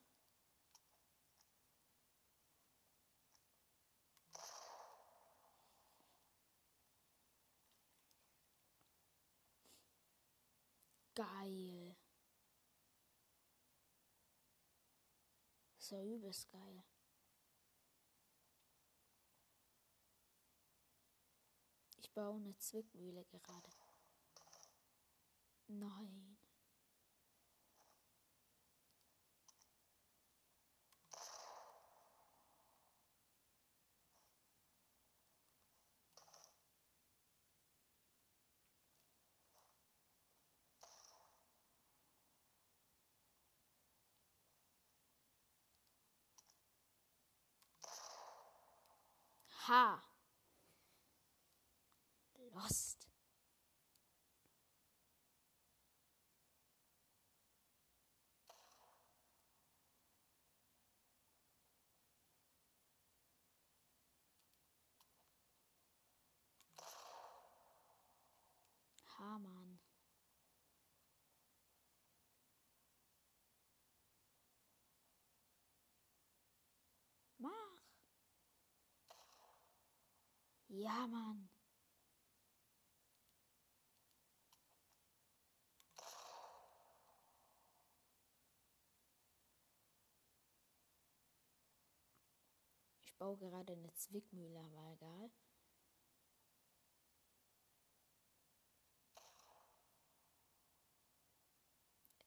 Geil. 11.15 11.97
So 15.79 16.03
übelst 16.03 16.51
geil. 16.51 16.85
Ich 21.97 22.13
baue 22.13 22.37
eine 22.37 22.57
Zwickmühle 22.59 23.25
gerade. 23.25 23.71
Nein. 25.69 26.36
Ha. 49.67 50.01
Lost. 52.55 53.09
Ha, 69.19 69.39
Mann. 69.39 69.79
Mach. 77.41 77.77
Ja, 80.79 81.07
Mann. 81.07 81.49
Ich 93.01 93.15
baue 93.17 93.39
gerade 93.39 93.73
eine 93.73 93.91
Zwickmühle, 93.95 94.61
aber 94.61 94.93
egal. 94.93 95.31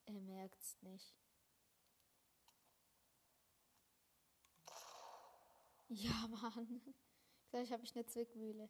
Er 0.08 0.22
merkt's 0.22 0.76
nicht. 0.82 1.14
Ja, 5.90 6.28
Mann. 6.28 6.82
Gleich 7.50 7.72
habe 7.72 7.84
ich 7.84 7.96
eine 7.96 8.06
Zwickmühle. 8.06 8.70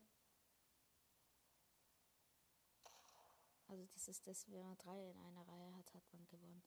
Also 3.67 3.85
das 3.93 4.07
ist 4.07 4.25
das, 4.25 4.49
wenn 4.49 4.63
man 4.63 4.77
drei 4.77 5.09
in 5.09 5.19
einer 5.19 5.47
Reihe 5.47 5.75
hat, 5.75 5.93
hat 5.93 6.13
man 6.13 6.25
gewonnen. 6.27 6.63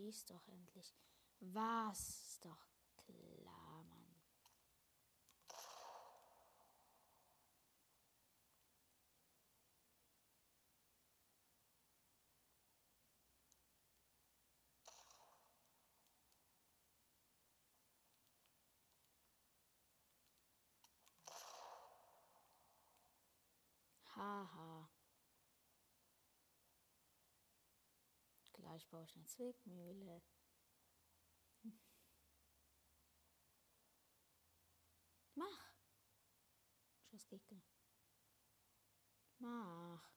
Schieß 0.00 0.24
doch 0.24 0.48
endlich. 0.48 0.94
Was? 1.40 2.38
Doch 2.40 2.66
klar, 2.96 3.84
Mann. 3.84 4.06
Haha. 24.16 24.99
Gleich 28.70 28.86
baue 28.86 29.02
ich 29.02 29.16
eine 29.16 29.26
Zwickmühle. 29.26 30.22
Mach. 35.34 35.72
das 37.10 37.26
Gegner. 37.26 37.60
Mach. 39.40 40.08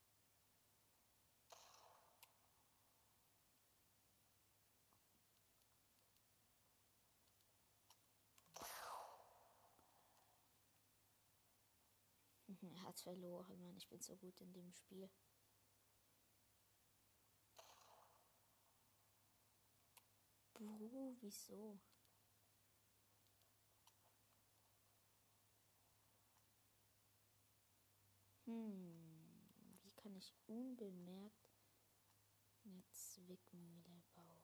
Er 12.61 12.83
hat 12.83 12.99
verloren, 12.99 13.59
Mann. 13.61 13.75
Ich 13.77 13.89
bin 13.89 13.99
so 13.99 14.15
gut 14.15 14.39
in 14.41 14.53
dem 14.53 14.71
Spiel. 14.71 15.09
Bro, 20.63 21.17
wieso? 21.19 21.77
Hm, 28.45 29.77
wie 29.83 29.91
kann 29.91 30.15
ich 30.15 30.33
unbemerkt 30.47 31.51
eine 32.65 32.83
Zwickmühle 32.91 34.03
bauen? 34.15 34.43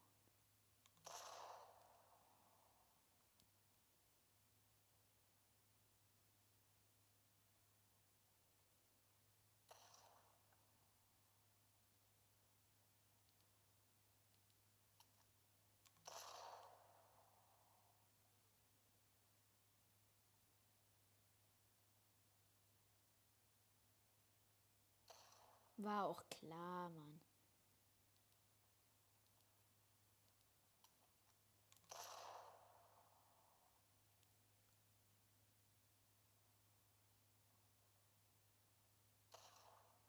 War 25.79 26.05
auch 26.05 26.23
klar, 26.29 26.89
Mann. 26.89 27.21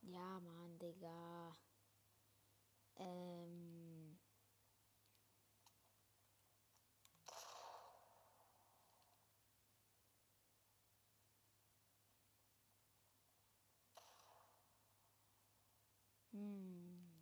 Ja, 0.03 0.41
Mann, 0.41 0.79
Digga. 0.79 1.57
Ähm. 2.99 3.80
Hm. 16.41 17.21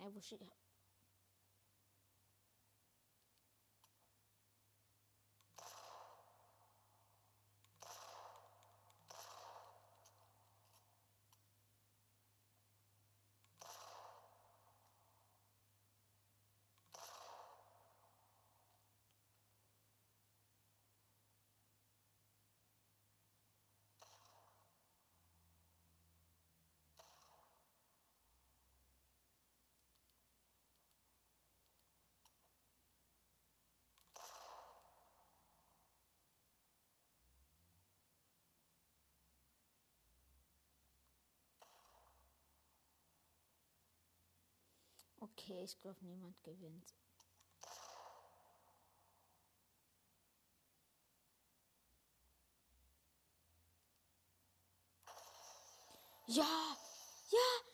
Ey, 0.00 0.10
wo 0.14 0.20
steht. 0.20 0.42
Okay, 45.32 45.62
ich 45.64 45.80
glaube, 45.80 46.04
niemand 46.04 46.42
gewinnt. 46.44 46.94
Ja, 56.26 56.76
ja, 57.30 57.71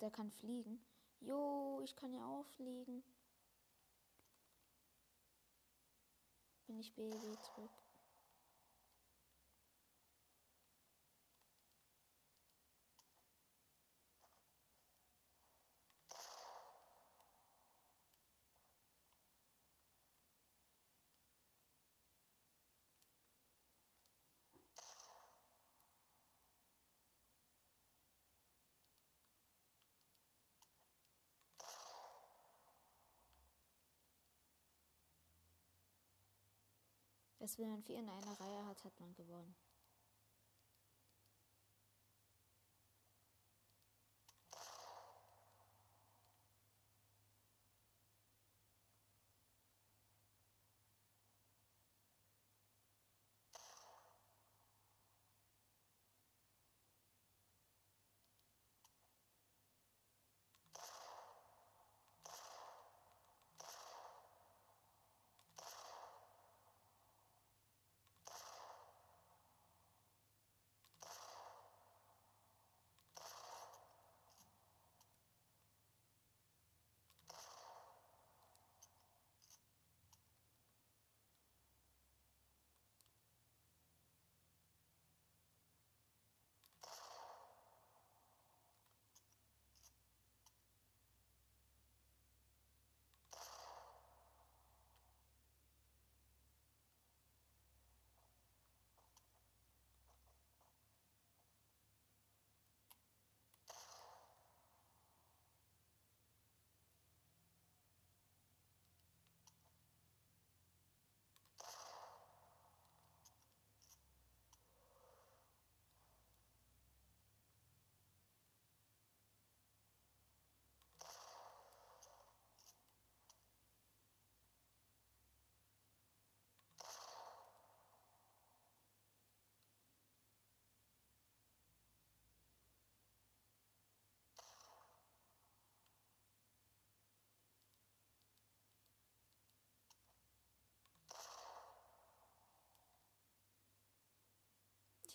Der 0.00 0.10
kann 0.10 0.30
fliegen? 0.30 0.80
Jo, 1.20 1.80
ich 1.82 1.96
kann 1.96 2.12
ja 2.12 2.24
auch 2.24 2.46
fliegen. 2.46 3.02
Bin 6.66 6.78
ich 6.78 6.94
Baby 6.94 7.36
zurück. 7.40 7.87
Erst 37.40 37.58
wenn 37.58 37.70
man 37.70 37.82
vier 37.82 37.98
in 38.00 38.08
einer 38.08 38.40
Reihe 38.40 38.66
hat, 38.66 38.84
hat 38.84 38.98
man 39.00 39.14
gewonnen. 39.14 39.54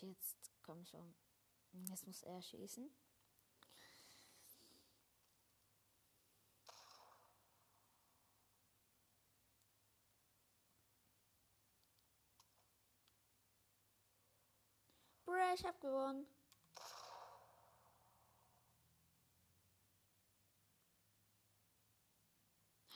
Jetzt, 0.08 0.36
komm 0.62 0.84
schon. 0.84 1.14
Jetzt 1.72 2.06
muss 2.06 2.22
er 2.22 2.40
schießen. 2.42 2.90
Bruh, 15.24 15.54
ich 15.54 15.64
hab 15.64 15.80
gewonnen. 15.80 16.26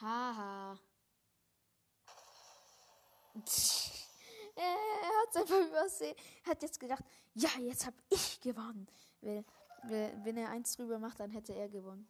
Haha. 0.00 0.78
Er 4.64 5.22
hat 5.22 5.28
es 5.30 5.36
einfach 5.36 5.66
übersehen. 5.66 6.16
Er 6.44 6.50
hat 6.50 6.62
jetzt 6.62 6.80
gedacht, 6.80 7.04
ja, 7.34 7.50
jetzt 7.58 7.86
habe 7.86 7.96
ich 8.10 8.40
gewonnen. 8.40 8.86
Weil, 9.20 9.44
wenn 9.82 10.36
er 10.36 10.50
eins 10.50 10.76
drüber 10.76 10.98
macht, 10.98 11.20
dann 11.20 11.30
hätte 11.30 11.54
er 11.54 11.68
gewonnen. 11.68 12.08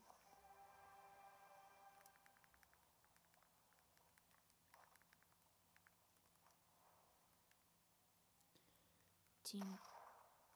Team 9.44 9.78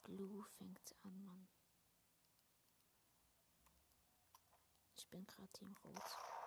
Blue 0.02 0.44
fängt 0.58 0.94
an, 1.02 1.24
Mann. 1.24 1.48
Ich 4.96 5.08
bin 5.08 5.24
gerade 5.26 5.48
Team 5.48 5.74
Rot. 5.82 6.41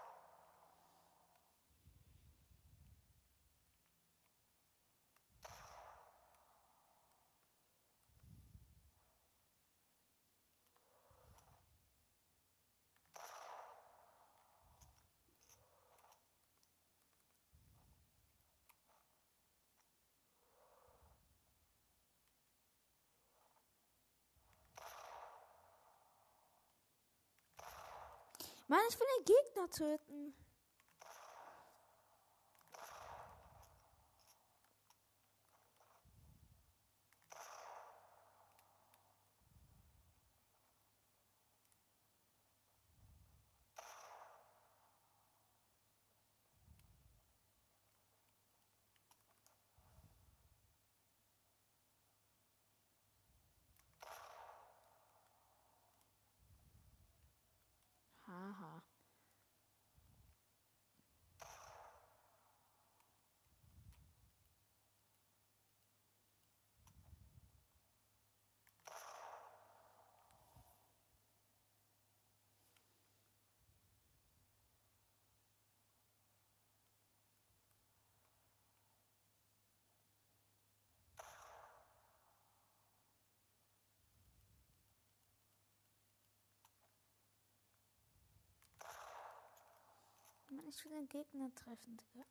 Mann, 28.67 28.79
ich 28.89 28.99
will 28.99 29.07
den 29.17 29.25
Gegner 29.25 29.69
töten. 29.69 30.33
Haha. 58.27 58.81
Mann, 90.55 90.67
ich 90.69 90.85
will 90.85 90.91
den 90.91 91.09
Gegner 91.09 91.53
treffen, 91.53 91.97
Digga. 91.97 92.25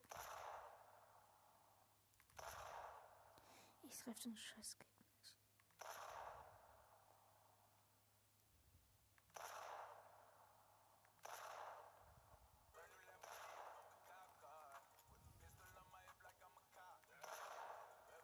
Ich 3.82 3.98
treffe 3.98 4.22
den 4.22 4.36
scheiß 4.36 4.78
Gegner 4.78 5.08
nicht. 5.18 5.36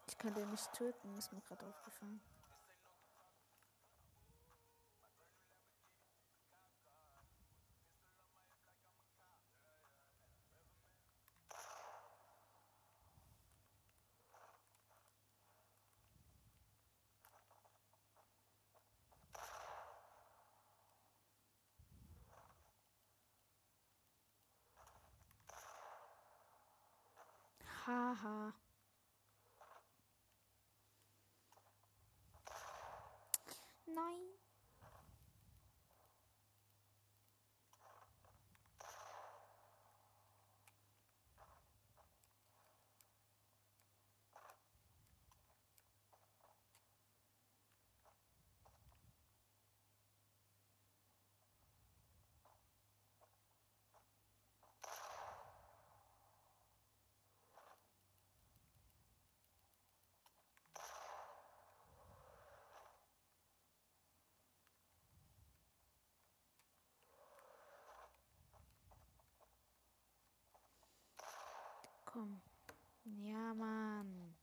Ich 0.06 0.18
kann 0.18 0.34
den 0.34 0.50
nicht 0.50 0.72
töten, 0.72 1.16
ist 1.18 1.32
mir 1.32 1.40
gerade 1.42 1.66
aufgefallen. 1.66 2.20
Haha. 28.10 28.50
Nein. 28.50 28.69
Komm. 72.20 72.42
Ja, 73.04 73.54
Mann. 73.54 74.36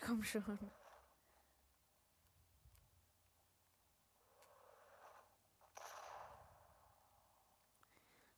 Komm 0.00 0.22
schon. 0.22 0.70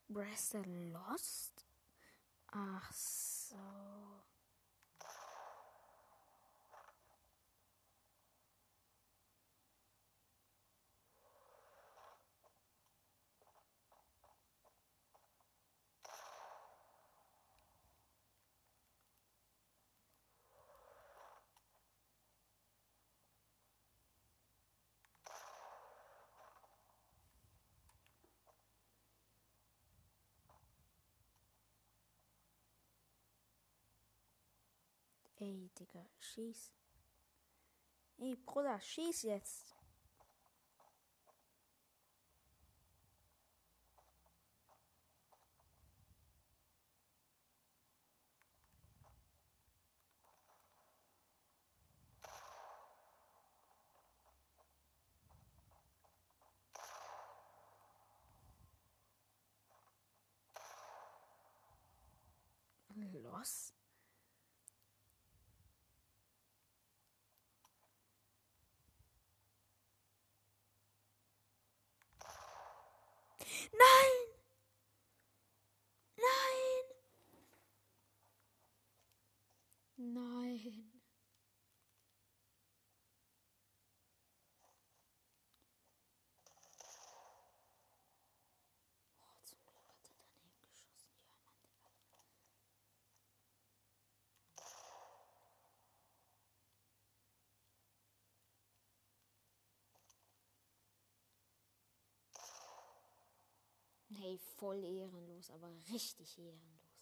Brester 0.09 0.65
Lost? 0.65 1.67
Ach 2.53 2.91
so. 2.93 4.22
Ey, 35.43 35.69
Digga, 35.77 36.07
schieß. 36.21 36.71
Ey, 38.19 38.37
Bruder, 38.37 38.81
schieß 38.81 39.23
jetzt. 39.23 39.75
nein, 73.73 74.13
nein, 76.19 76.85
nein. 80.15 80.32
Hey, 104.23 104.39
voll 104.39 104.85
ehrenlos, 104.85 105.51
aber 105.51 105.69
richtig 105.93 106.39
ehrenlos. 106.39 106.93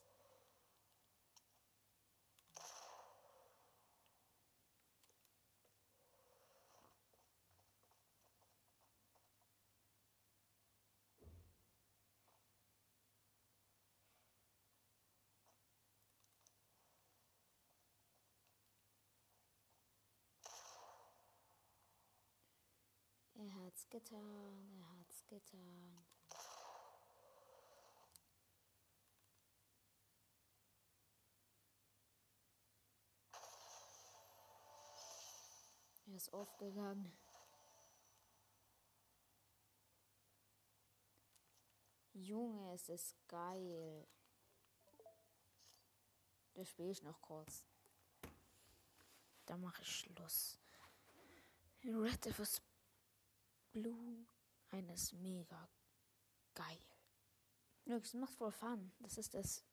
Er 23.35 23.55
hat's 23.55 23.91
getan, 23.91 24.71
er 24.73 24.99
hat's 24.99 25.27
getan. 25.27 26.20
Ist 36.21 36.35
aufgegangen. 36.35 37.11
Junge, 42.13 42.75
es 42.75 42.91
ist 42.91 43.17
geil. 43.27 44.07
Das 46.53 46.69
spiele 46.69 46.91
ich 46.91 47.03
noch 47.03 47.23
kurz. 47.23 47.65
Dann 49.47 49.63
mache 49.63 49.81
ich 49.81 49.97
Schluss. 49.97 50.59
Red 51.85 52.27
vs. 52.27 52.61
Blue. 53.73 54.27
Eines 54.73 55.13
mega 55.15 55.69
geil. 56.55 56.85
Es 57.87 58.13
macht 58.13 58.35
voll 58.35 58.53
Fun. 58.53 58.93
Das 58.99 59.17
ist 59.17 59.33
das. 59.33 59.65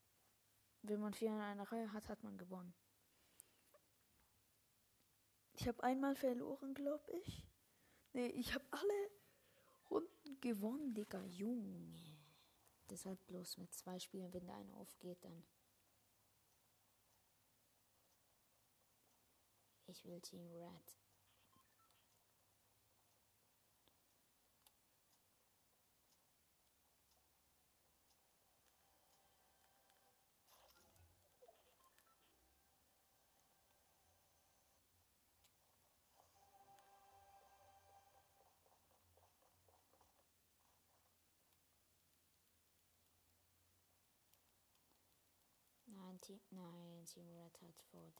Wenn 0.82 1.02
man 1.02 1.14
vier 1.14 1.30
in 1.30 1.42
einer 1.42 1.70
Reihe 1.70 1.92
hat, 1.92 2.08
hat 2.08 2.24
man 2.24 2.38
gewonnen. 2.38 2.74
Ich 5.60 5.68
habe 5.68 5.84
einmal 5.84 6.16
verloren, 6.16 6.76
glaube 6.76 7.12
ich. 7.14 7.44
Nee, 8.14 8.28
ich 8.28 8.54
habe 8.54 8.66
alle 8.70 9.12
Runden 9.90 10.40
gewonnen, 10.40 10.94
Digga. 10.94 11.24
Junge. 11.26 11.96
Deshalb 12.90 13.26
bloß 13.26 13.58
mit 13.58 13.74
zwei 13.74 14.00
Spielen, 14.00 14.32
wenn 14.34 14.46
der 14.46 14.56
eine 14.56 14.78
aufgeht, 14.78 15.24
dann. 15.24 15.44
Ich 19.88 20.06
will 20.06 20.22
Team 20.22 20.48
Red. 20.52 20.96
Nein, 46.18 46.22
Team, 46.22 46.40
nein, 46.50 47.06
Team 47.06 47.30
Red 47.30 47.62
hat 47.62 47.80
vor 47.92 48.12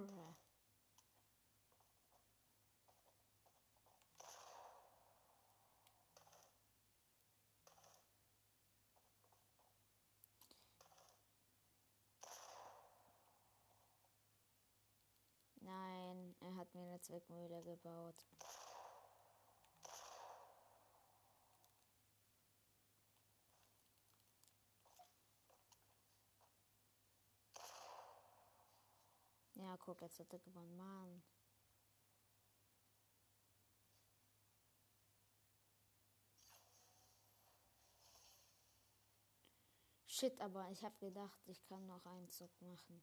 Bruh. 0.00 0.34
Nein, 15.60 16.34
er 16.40 16.56
hat 16.56 16.74
mir 16.74 16.82
eine 16.82 17.00
Zwickmühle 17.02 17.62
gebaut. 17.62 18.26
Guck, 29.80 30.00
jetzt 30.02 30.20
hat 30.20 30.32
er 30.32 30.38
gewonnen. 30.38 30.76
Mann. 30.76 31.22
Shit, 40.06 40.40
aber 40.40 40.68
ich 40.70 40.84
habe 40.84 40.98
gedacht, 40.98 41.40
ich 41.46 41.64
kann 41.64 41.86
noch 41.86 42.04
einen 42.04 42.28
Zug 42.30 42.50
machen. 42.60 43.02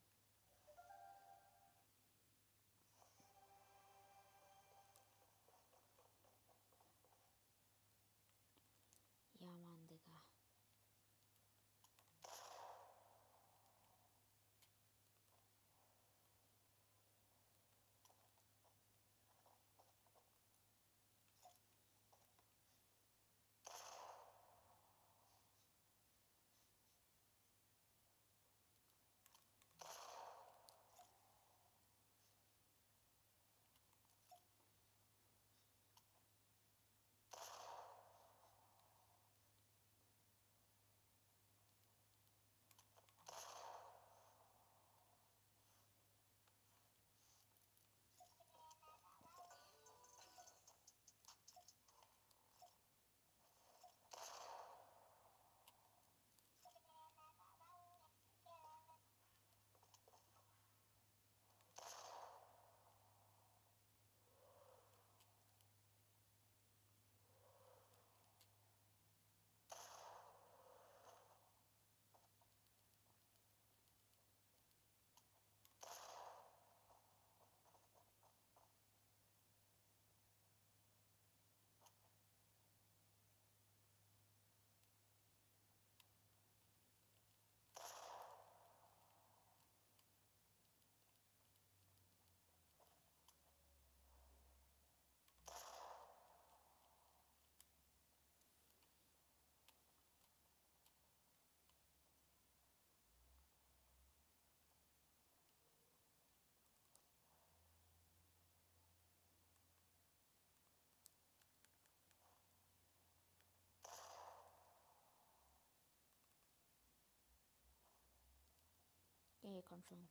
Okay, 119.47 119.61
komm 119.63 119.81
schon. 119.83 120.09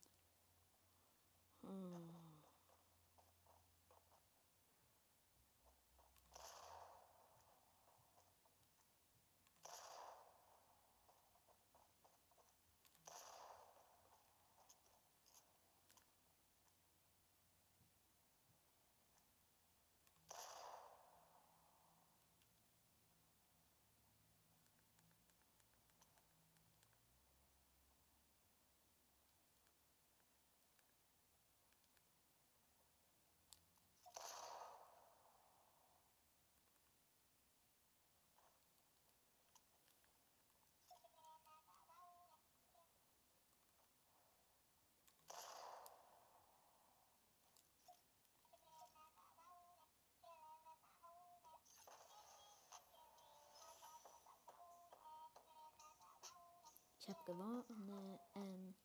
Ich 57.09 57.15
habe 57.15 57.23
gewonnen. 57.23 58.19
Ähm, 58.35 58.75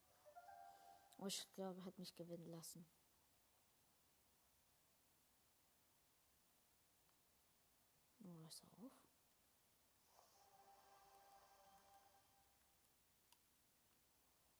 oh, 1.19 1.27
ich 1.27 1.45
glaube, 1.55 1.85
hat 1.85 1.99
mich 1.99 2.15
gewinnen 2.15 2.47
lassen. 2.47 2.87
Oh, 8.21 8.47
ist 8.47 8.63
auf. 8.81 8.93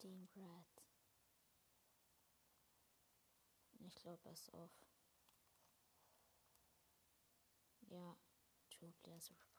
Team 0.01 0.29
Red. 0.35 0.83
Ich 3.87 3.95
glaube, 3.95 4.25
er 4.25 4.33
ist 4.33 4.53
auf. 4.55 4.73
Ja, 7.83 8.17
Two 8.71 8.93
Players 9.03 9.31
Red. 9.31 9.53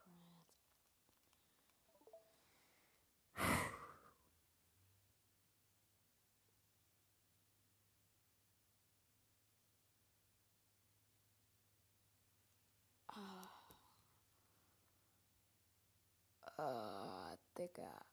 Oh, 16.65 17.35
Digga. 17.57 18.05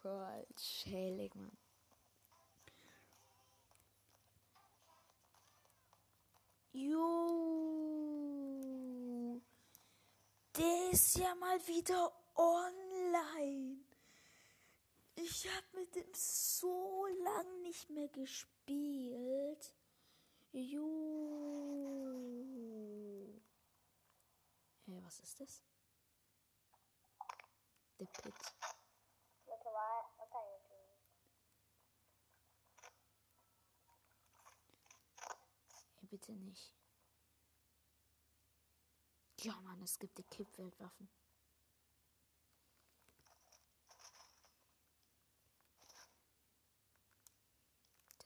Voll 0.00 0.46
schälig, 0.56 1.34
Mann. 1.34 1.58
Jo. 6.72 7.02
Der 10.56 10.90
ist 10.92 11.18
ja 11.18 11.34
mal 11.34 11.58
wieder 11.66 12.12
online. 12.36 13.78
Ich 15.16 15.48
hab 15.48 15.74
mit 15.74 15.96
dem 15.96 16.14
so 16.14 17.06
lang 17.24 17.62
nicht 17.62 17.90
mehr 17.90 18.08
gespielt. 18.08 19.74
Jo. 20.52 20.86
Hey, 24.84 25.02
was 25.02 25.18
ist 25.18 25.40
das? 25.40 25.62
The 27.98 28.04
Pit. 28.22 28.34
What 29.46 29.62
do 29.62 29.70
I? 29.70 30.02
What 30.18 30.28
are 30.34 30.44
you 30.52 30.60
doing? 30.68 31.00
Ey, 36.02 36.06
bitte 36.10 36.32
nicht. 36.32 36.74
Ja, 39.40 39.58
Mann, 39.62 39.80
es 39.82 39.98
gibt 39.98 40.18
die 40.18 40.24
Kippweltwaffen. 40.24 41.08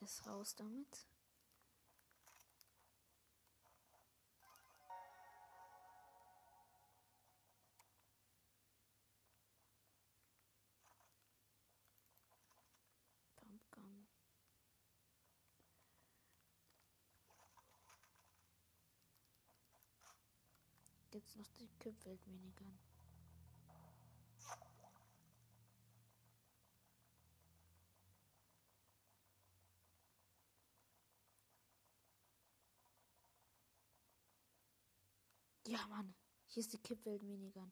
Das 0.00 0.26
raus 0.26 0.56
damit. 0.56 1.06
Gibt's 21.30 21.36
noch 21.36 21.56
die 21.58 21.68
Kippwelt-Minigun? 21.78 22.76
Ja, 35.68 35.86
Mann. 35.86 36.14
Hier 36.48 36.62
ist 36.62 36.72
die 36.72 36.78
Kippwelt-Minigun. 36.78 37.70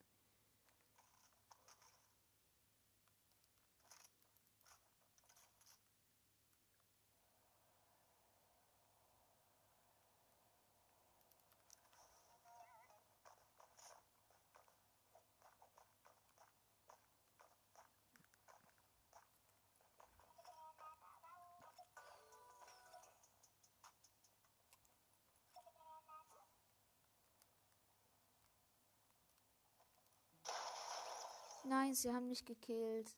Nein, 31.81 31.95
sie 31.95 32.13
haben 32.13 32.27
mich 32.27 32.45
gekillt. 32.45 33.17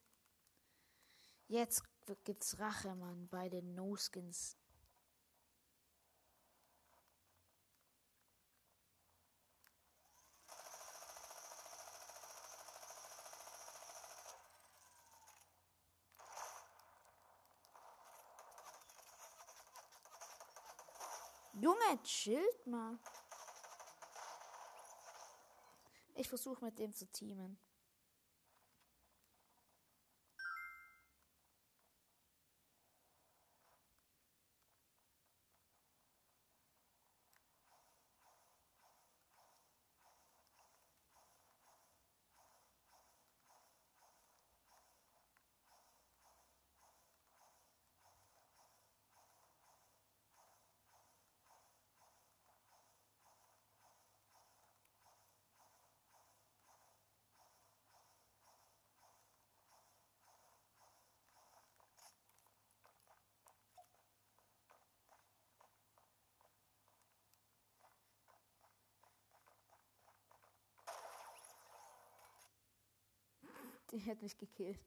Jetzt 1.48 1.82
gibt's 2.24 2.58
Rache, 2.58 2.94
Mann, 2.94 3.26
bei 3.28 3.48
den 3.48 3.74
No-Skins. 3.74 4.58
Junge, 21.54 22.02
chillt 22.02 22.66
mal. 22.66 22.98
Ich 26.14 26.28
versuche 26.28 26.62
mit 26.62 26.78
dem 26.78 26.92
zu 26.92 27.10
teamen. 27.10 27.58
Der 73.92 74.06
hat 74.06 74.22
mich 74.22 74.38
gekillt. 74.38 74.78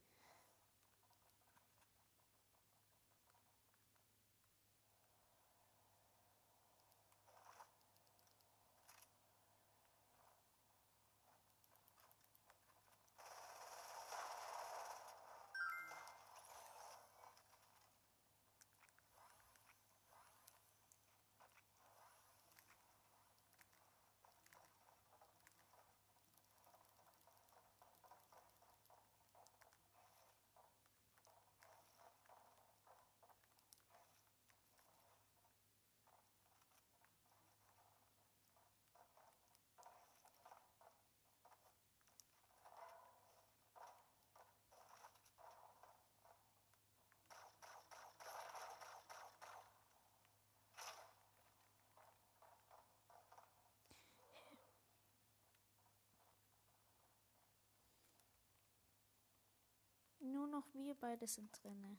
Nur 60.24 60.47
noch 60.47 60.74
wir 60.74 60.95
beide 60.95 61.28
sind 61.28 61.51
drinne. 61.61 61.97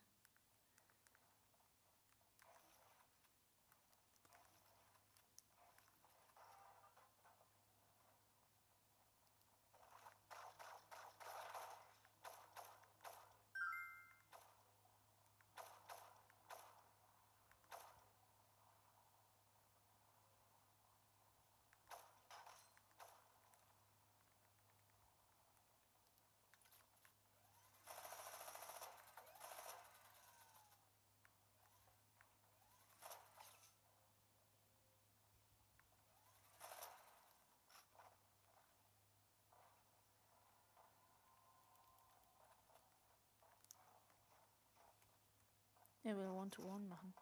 Er 46.07 46.19
will 46.19 46.29
One-to-One 46.29 46.87
machen. 46.87 47.15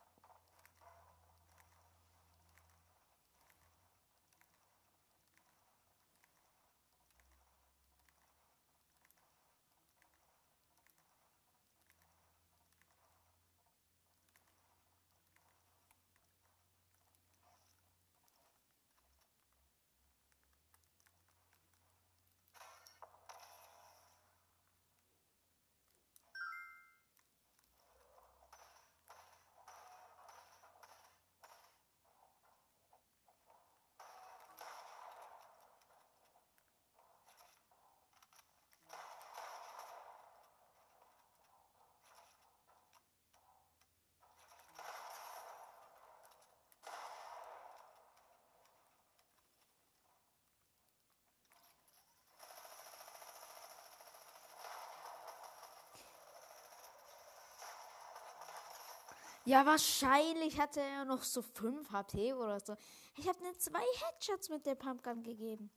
Ja, 59.45 59.66
wahrscheinlich 59.66 60.61
hatte 60.61 60.80
er 60.80 61.05
noch 61.05 61.24
so 61.24 61.43
5 61.43 61.90
HP 61.90 62.32
oder 62.34 62.61
so. 62.61 62.76
Ich 63.16 63.28
habe 63.28 63.43
mir 63.43 63.57
zwei 63.59 63.80
Headshots 63.80 64.49
mit 64.51 64.64
der 64.66 64.76
Pumpgun 64.76 65.22
gegeben. 65.24 65.70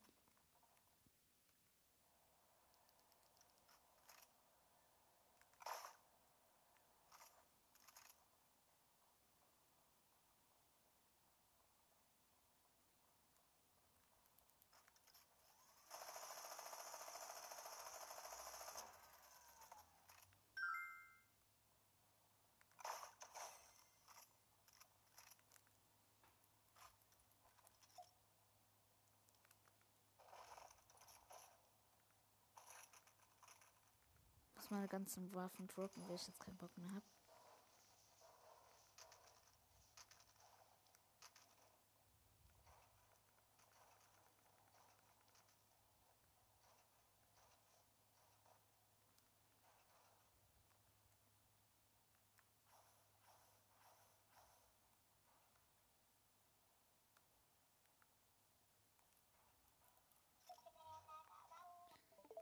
muss 34.72 34.74
meine 34.86 34.99
ganzen 34.99 35.33
Waffen 35.33 35.67
droppen, 35.67 36.07
weil 36.07 36.15
ich 36.15 36.27
jetzt 36.27 36.39
keinen 36.39 36.57
Bock 36.57 36.77
mehr 36.77 36.89
habe. 36.89 37.01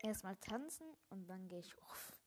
Erstmal 0.01 0.35
tanzen 0.35 0.85
und 1.09 1.29
dann 1.29 1.47
gehe 1.47 1.59
ich 1.59 1.73
auf. 1.81 2.22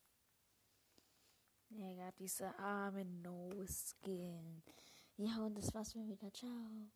Ja, 1.79 2.11
diese 2.12 2.59
arme 2.59 3.05
No-Skin. 3.05 4.62
Ja, 5.16 5.45
und 5.45 5.55
das 5.57 5.74
war's 5.74 5.95
mir 5.95 6.09
wieder. 6.09 6.33
Ciao. 6.33 6.91